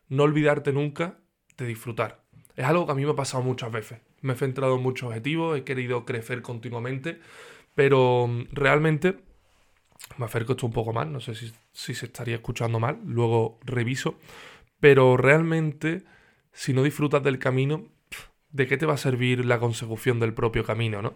No 0.10 0.24
olvidarte 0.24 0.74
nunca 0.74 1.18
de 1.58 1.66
disfrutar. 1.66 2.24
Es 2.56 2.66
algo 2.66 2.86
que 2.86 2.92
a 2.92 2.96
mí 2.96 3.06
me 3.06 3.12
ha 3.12 3.16
pasado 3.16 3.44
muchas 3.44 3.72
veces. 3.72 4.00
Me 4.22 4.34
he 4.34 4.36
centrado 4.36 4.76
en 4.76 4.84
muchos 4.84 5.08
objetivos, 5.08 5.58
he 5.58 5.64
querido 5.64 6.06
crecer 6.06 6.42
continuamente, 6.42 7.20
pero 7.74 8.28
mm, 8.28 8.48
realmente 8.52 9.18
me 10.18 10.26
acerco 10.26 10.54
esto 10.54 10.66
un 10.66 10.74
poco 10.74 10.94
más, 10.94 11.08
no 11.08 11.20
sé 11.20 11.36
si, 11.36 11.52
si 11.72 11.94
se 11.94 12.08
estaría 12.08 12.36
escuchando 12.36 12.80
mal, 12.80 13.00
luego 13.06 13.60
reviso, 13.64 14.20
pero 14.80 15.18
realmente 15.18 16.04
si 16.54 16.74
no 16.74 16.84
disfrutas 16.84 17.24
del 17.24 17.40
camino, 17.40 17.88
¿de 18.52 18.68
qué 18.68 18.78
te 18.78 18.86
va 18.86 18.94
a 18.94 18.98
servir 18.98 19.46
la 19.46 19.60
consecución 19.60 20.20
del 20.20 20.34
propio 20.34 20.64
camino, 20.64 21.02
no? 21.02 21.16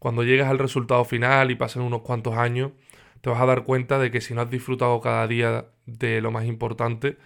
Cuando 0.00 0.24
llegas 0.24 0.48
al 0.50 0.58
resultado 0.58 1.04
final 1.04 1.50
y 1.52 1.56
pasen 1.56 1.82
unos 1.82 2.02
cuantos 2.02 2.34
años, 2.36 2.72
te 3.20 3.30
vas 3.30 3.40
a 3.40 3.46
dar 3.46 3.64
cuenta 3.64 3.98
de 3.98 4.10
que 4.10 4.20
si 4.22 4.34
no 4.34 4.40
has 4.40 4.50
disfrutado 4.50 5.00
cada 5.00 5.28
día 5.28 5.66
de 5.86 6.22
lo 6.22 6.32
más 6.32 6.46
importante, 6.46 7.18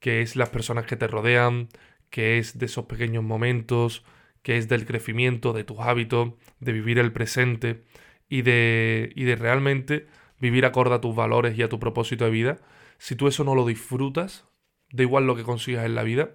que 0.00 0.22
es 0.22 0.36
las 0.36 0.50
personas 0.50 0.86
que 0.86 0.96
te 0.96 1.08
rodean, 1.08 1.68
que 2.10 2.38
es 2.38 2.58
de 2.58 2.66
esos 2.66 2.86
pequeños 2.86 3.24
momentos, 3.24 4.04
que 4.42 4.58
es 4.58 4.68
del 4.68 4.86
crecimiento, 4.86 5.52
de 5.52 5.64
tus 5.64 5.80
hábitos, 5.80 6.34
de 6.60 6.72
vivir 6.72 6.98
el 7.00 7.12
presente 7.12 7.82
y 8.28 8.42
de, 8.42 9.12
y 9.16 9.24
de 9.24 9.36
realmente 9.36 10.06
vivir 10.38 10.66
acorde 10.66 10.94
a 10.94 11.00
tus 11.00 11.16
valores 11.16 11.58
y 11.58 11.62
a 11.62 11.68
tu 11.68 11.80
propósito 11.80 12.24
de 12.26 12.30
vida, 12.30 12.58
si 12.98 13.16
tú 13.16 13.26
eso 13.26 13.44
no 13.44 13.56
lo 13.56 13.66
disfrutas, 13.66 14.46
da 14.92 15.02
igual 15.02 15.26
lo 15.26 15.36
que 15.36 15.42
consigas 15.42 15.84
en 15.84 15.96
la 15.96 16.04
vida, 16.04 16.30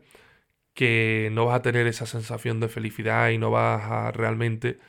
que 0.73 1.29
no 1.31 1.45
vas 1.45 1.55
a 1.59 1.61
tener 1.61 1.87
esa 1.87 2.05
sensación 2.05 2.59
de 2.59 2.67
felicidad 2.67 3.29
y 3.29 3.37
no 3.37 3.51
vas 3.51 3.83
a 3.83 4.11
realmente 4.11 4.79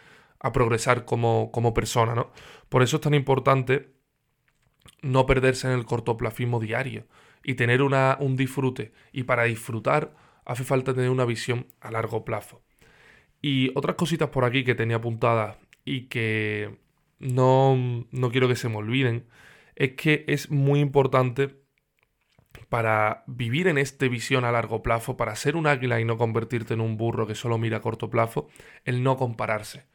a 0.41 0.53
progresar 0.53 1.05
como, 1.05 1.51
como 1.53 1.75
persona, 1.75 2.15
¿no? 2.15 2.33
Por 2.69 2.83
eso 2.83 2.97
es 2.97 3.03
tan 3.03 3.15
importante 3.15 3.93
no 5.03 5.27
perderse 5.27 5.67
en 5.67 5.75
el 5.75 5.85
cortoplafismo 5.85 6.61
diario 6.61 7.07
y 7.45 7.55
tener 7.55 7.83
una, 7.83 8.17
un 8.21 8.37
disfrute. 8.37 8.93
Y 9.13 9.25
para 9.25 9.45
disfrutar 9.45 10.15
hace 10.45 10.65
falta 10.65 10.95
tener 10.95 11.11
una 11.11 11.25
visión 11.25 11.67
a 11.81 11.91
largo 11.91 12.25
plazo. 12.25 12.63
Y 13.43 13.71
otras 13.77 13.97
cositas 13.97 14.31
por 14.31 14.45
aquí 14.45 14.65
que 14.65 14.75
tenía 14.75 14.97
apuntadas 14.97 15.57
y 15.85 16.09
que 16.09 16.79
no, 17.19 18.07
no 18.11 18.31
quiero 18.31 18.49
que 18.49 18.57
se 18.57 18.69
me 18.69 18.77
olviden, 18.77 19.27
es 19.77 19.93
que 19.93 20.25
es 20.27 20.51
muy 20.51 20.81
importante 20.81 21.61
para 22.69 23.25
vivir 23.27 23.69
en 23.69 23.79
esta 23.79 24.09
visión 24.09 24.45
a 24.45 24.53
largo 24.53 24.83
plazo, 24.83 25.17
para 25.17 25.37
ser 25.37 25.57
un 25.57 25.67
águila 25.67 26.01
y 26.01 26.05
no 26.05 26.19
convertirte 26.19 26.75
en 26.75 26.81
un 26.81 26.97
burro 26.97 27.27
que 27.27 27.35
solo 27.35 27.59
mira 27.59 27.79
a 27.79 27.81
corto 27.81 28.11
plazo, 28.11 28.49
el 28.85 29.03
no 29.03 29.17
compararse 29.17 29.90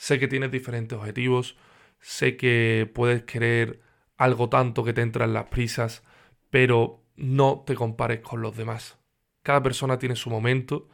Sé 0.00 0.18
que 0.18 0.28
tienes 0.28 0.50
diferentes 0.50 0.98
objetivos, 0.98 1.58
sé 2.00 2.38
que 2.38 2.90
puedes 2.94 3.24
querer 3.24 3.82
algo 4.16 4.48
tanto 4.48 4.82
que 4.82 4.94
te 4.94 5.02
entran 5.02 5.34
las 5.34 5.48
prisas, 5.48 6.02
pero 6.48 7.04
no 7.16 7.64
te 7.66 7.74
compares 7.74 8.20
con 8.20 8.40
los 8.40 8.56
demás. 8.56 8.98
Cada 9.42 9.62
persona 9.62 9.98
tiene 9.98 10.16
su 10.16 10.30
momento, 10.30 10.88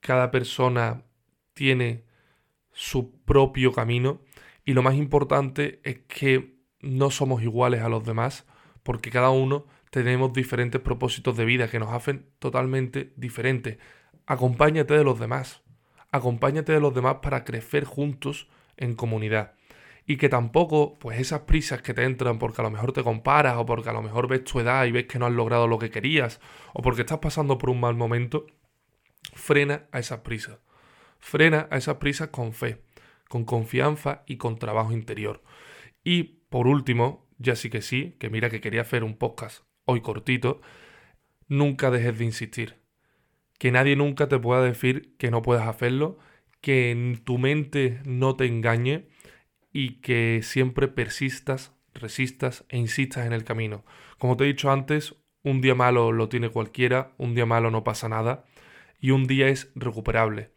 cada 0.00 0.30
persona 0.30 1.04
tiene 1.52 2.06
su 2.72 3.20
propio 3.26 3.70
camino 3.70 4.22
y 4.64 4.72
lo 4.72 4.82
más 4.82 4.94
importante 4.94 5.82
es 5.84 5.98
que 6.08 6.56
no 6.80 7.10
somos 7.10 7.42
iguales 7.42 7.82
a 7.82 7.90
los 7.90 8.02
demás 8.02 8.46
porque 8.82 9.10
cada 9.10 9.28
uno 9.28 9.66
tenemos 9.90 10.32
diferentes 10.32 10.80
propósitos 10.80 11.36
de 11.36 11.44
vida 11.44 11.68
que 11.68 11.80
nos 11.80 11.92
hacen 11.92 12.30
totalmente 12.38 13.12
diferentes. 13.14 13.76
Acompáñate 14.24 14.94
de 14.94 15.04
los 15.04 15.20
demás. 15.20 15.67
Acompáñate 16.10 16.72
de 16.72 16.80
los 16.80 16.94
demás 16.94 17.16
para 17.22 17.44
crecer 17.44 17.84
juntos 17.84 18.48
en 18.76 18.94
comunidad. 18.94 19.54
Y 20.06 20.16
que 20.16 20.28
tampoco, 20.28 20.98
pues 20.98 21.20
esas 21.20 21.40
prisas 21.40 21.82
que 21.82 21.92
te 21.92 22.04
entran 22.04 22.38
porque 22.38 22.62
a 22.62 22.64
lo 22.64 22.70
mejor 22.70 22.92
te 22.92 23.02
comparas 23.02 23.56
o 23.58 23.66
porque 23.66 23.90
a 23.90 23.92
lo 23.92 24.00
mejor 24.00 24.26
ves 24.26 24.44
tu 24.44 24.60
edad 24.60 24.86
y 24.86 24.92
ves 24.92 25.06
que 25.06 25.18
no 25.18 25.26
has 25.26 25.32
logrado 25.32 25.66
lo 25.66 25.78
que 25.78 25.90
querías 25.90 26.40
o 26.72 26.80
porque 26.80 27.02
estás 27.02 27.18
pasando 27.18 27.58
por 27.58 27.68
un 27.68 27.80
mal 27.80 27.94
momento, 27.94 28.46
frena 29.34 29.86
a 29.92 29.98
esas 29.98 30.20
prisas. 30.20 30.58
Frena 31.18 31.68
a 31.70 31.76
esas 31.76 31.96
prisas 31.96 32.28
con 32.28 32.54
fe, 32.54 32.80
con 33.28 33.44
confianza 33.44 34.22
y 34.26 34.36
con 34.36 34.58
trabajo 34.58 34.92
interior. 34.92 35.42
Y 36.04 36.22
por 36.48 36.68
último, 36.68 37.26
ya 37.36 37.54
sí 37.54 37.68
que 37.68 37.82
sí, 37.82 38.16
que 38.18 38.30
mira 38.30 38.48
que 38.48 38.60
quería 38.62 38.82
hacer 38.82 39.04
un 39.04 39.16
podcast 39.16 39.62
hoy 39.84 40.02
cortito, 40.02 40.60
nunca 41.48 41.90
dejes 41.90 42.18
de 42.18 42.24
insistir. 42.24 42.76
Que 43.58 43.72
nadie 43.72 43.96
nunca 43.96 44.28
te 44.28 44.38
pueda 44.38 44.62
decir 44.62 45.14
que 45.18 45.30
no 45.30 45.42
puedas 45.42 45.68
hacerlo, 45.68 46.18
que 46.60 46.90
en 46.90 47.18
tu 47.24 47.38
mente 47.38 48.00
no 48.04 48.36
te 48.36 48.46
engañe 48.46 49.08
y 49.72 50.00
que 50.00 50.40
siempre 50.42 50.88
persistas, 50.88 51.72
resistas 51.94 52.64
e 52.68 52.78
insistas 52.78 53.26
en 53.26 53.32
el 53.32 53.44
camino. 53.44 53.84
Como 54.18 54.36
te 54.36 54.44
he 54.44 54.48
dicho 54.48 54.70
antes, 54.70 55.16
un 55.42 55.60
día 55.60 55.74
malo 55.74 56.12
lo 56.12 56.28
tiene 56.28 56.48
cualquiera, 56.48 57.12
un 57.18 57.34
día 57.34 57.46
malo 57.46 57.70
no 57.70 57.84
pasa 57.84 58.08
nada 58.08 58.44
y 59.00 59.10
un 59.10 59.26
día 59.26 59.48
es 59.48 59.70
recuperable. 59.74 60.52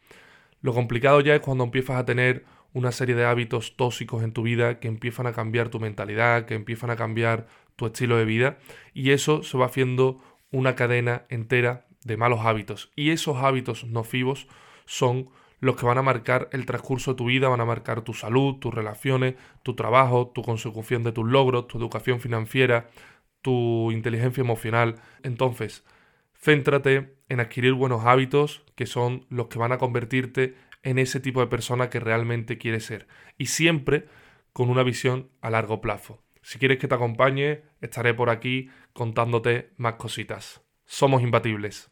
Lo 0.61 0.73
complicado 0.73 1.21
ya 1.21 1.35
es 1.35 1.41
cuando 1.41 1.63
empiezas 1.63 1.97
a 1.97 2.05
tener 2.05 2.45
una 2.73 2.91
serie 2.91 3.15
de 3.15 3.25
hábitos 3.25 3.75
tóxicos 3.75 4.23
en 4.23 4.31
tu 4.31 4.43
vida 4.43 4.79
que 4.79 4.87
empiezan 4.87 5.27
a 5.27 5.33
cambiar 5.33 5.69
tu 5.69 5.79
mentalidad, 5.79 6.45
que 6.45 6.53
empiezan 6.55 6.89
a 6.89 6.95
cambiar 6.95 7.47
tu 7.75 7.85
estilo 7.87 8.17
de 8.17 8.25
vida 8.25 8.57
y 8.93 9.11
eso 9.11 9.43
se 9.43 9.57
va 9.57 9.65
haciendo 9.65 10.21
una 10.51 10.75
cadena 10.75 11.25
entera 11.29 11.87
de 12.03 12.17
malos 12.17 12.41
hábitos 12.43 12.91
y 12.95 13.11
esos 13.11 13.37
hábitos 13.37 13.83
nocivos 13.85 14.47
son 14.85 15.29
los 15.59 15.75
que 15.75 15.85
van 15.85 15.99
a 15.99 16.01
marcar 16.01 16.49
el 16.51 16.65
transcurso 16.65 17.11
de 17.11 17.17
tu 17.17 17.25
vida, 17.25 17.47
van 17.47 17.61
a 17.61 17.65
marcar 17.65 18.01
tu 18.01 18.13
salud, 18.13 18.55
tus 18.55 18.73
relaciones, 18.73 19.35
tu 19.63 19.75
trabajo, 19.75 20.31
tu 20.33 20.41
consecución 20.41 21.03
de 21.03 21.11
tus 21.11 21.27
logros, 21.27 21.67
tu 21.67 21.77
educación 21.77 22.19
financiera, 22.19 22.89
tu 23.41 23.91
inteligencia 23.91 24.41
emocional. 24.41 24.95
Entonces, 25.21 25.85
céntrate 26.33 27.15
en 27.29 27.39
adquirir 27.39 27.73
buenos 27.73 28.05
hábitos 28.05 28.63
que 28.75 28.87
son 28.87 29.25
los 29.29 29.47
que 29.47 29.59
van 29.59 29.71
a 29.71 29.77
convertirte 29.77 30.55
en 30.83 30.97
ese 30.97 31.19
tipo 31.19 31.41
de 31.41 31.47
persona 31.47 31.89
que 31.89 31.99
realmente 31.99 32.57
quieres 32.57 32.85
ser. 32.85 33.07
Y 33.37 33.45
siempre 33.45 34.07
con 34.53 34.69
una 34.69 34.83
visión 34.83 35.29
a 35.41 35.49
largo 35.49 35.79
plazo. 35.79 36.21
Si 36.41 36.59
quieres 36.59 36.79
que 36.79 36.87
te 36.87 36.95
acompañe, 36.95 37.61
estaré 37.81 38.13
por 38.13 38.29
aquí 38.29 38.69
contándote 38.93 39.71
más 39.77 39.93
cositas. 39.93 40.61
Somos 40.85 41.21
imbatibles. 41.21 41.89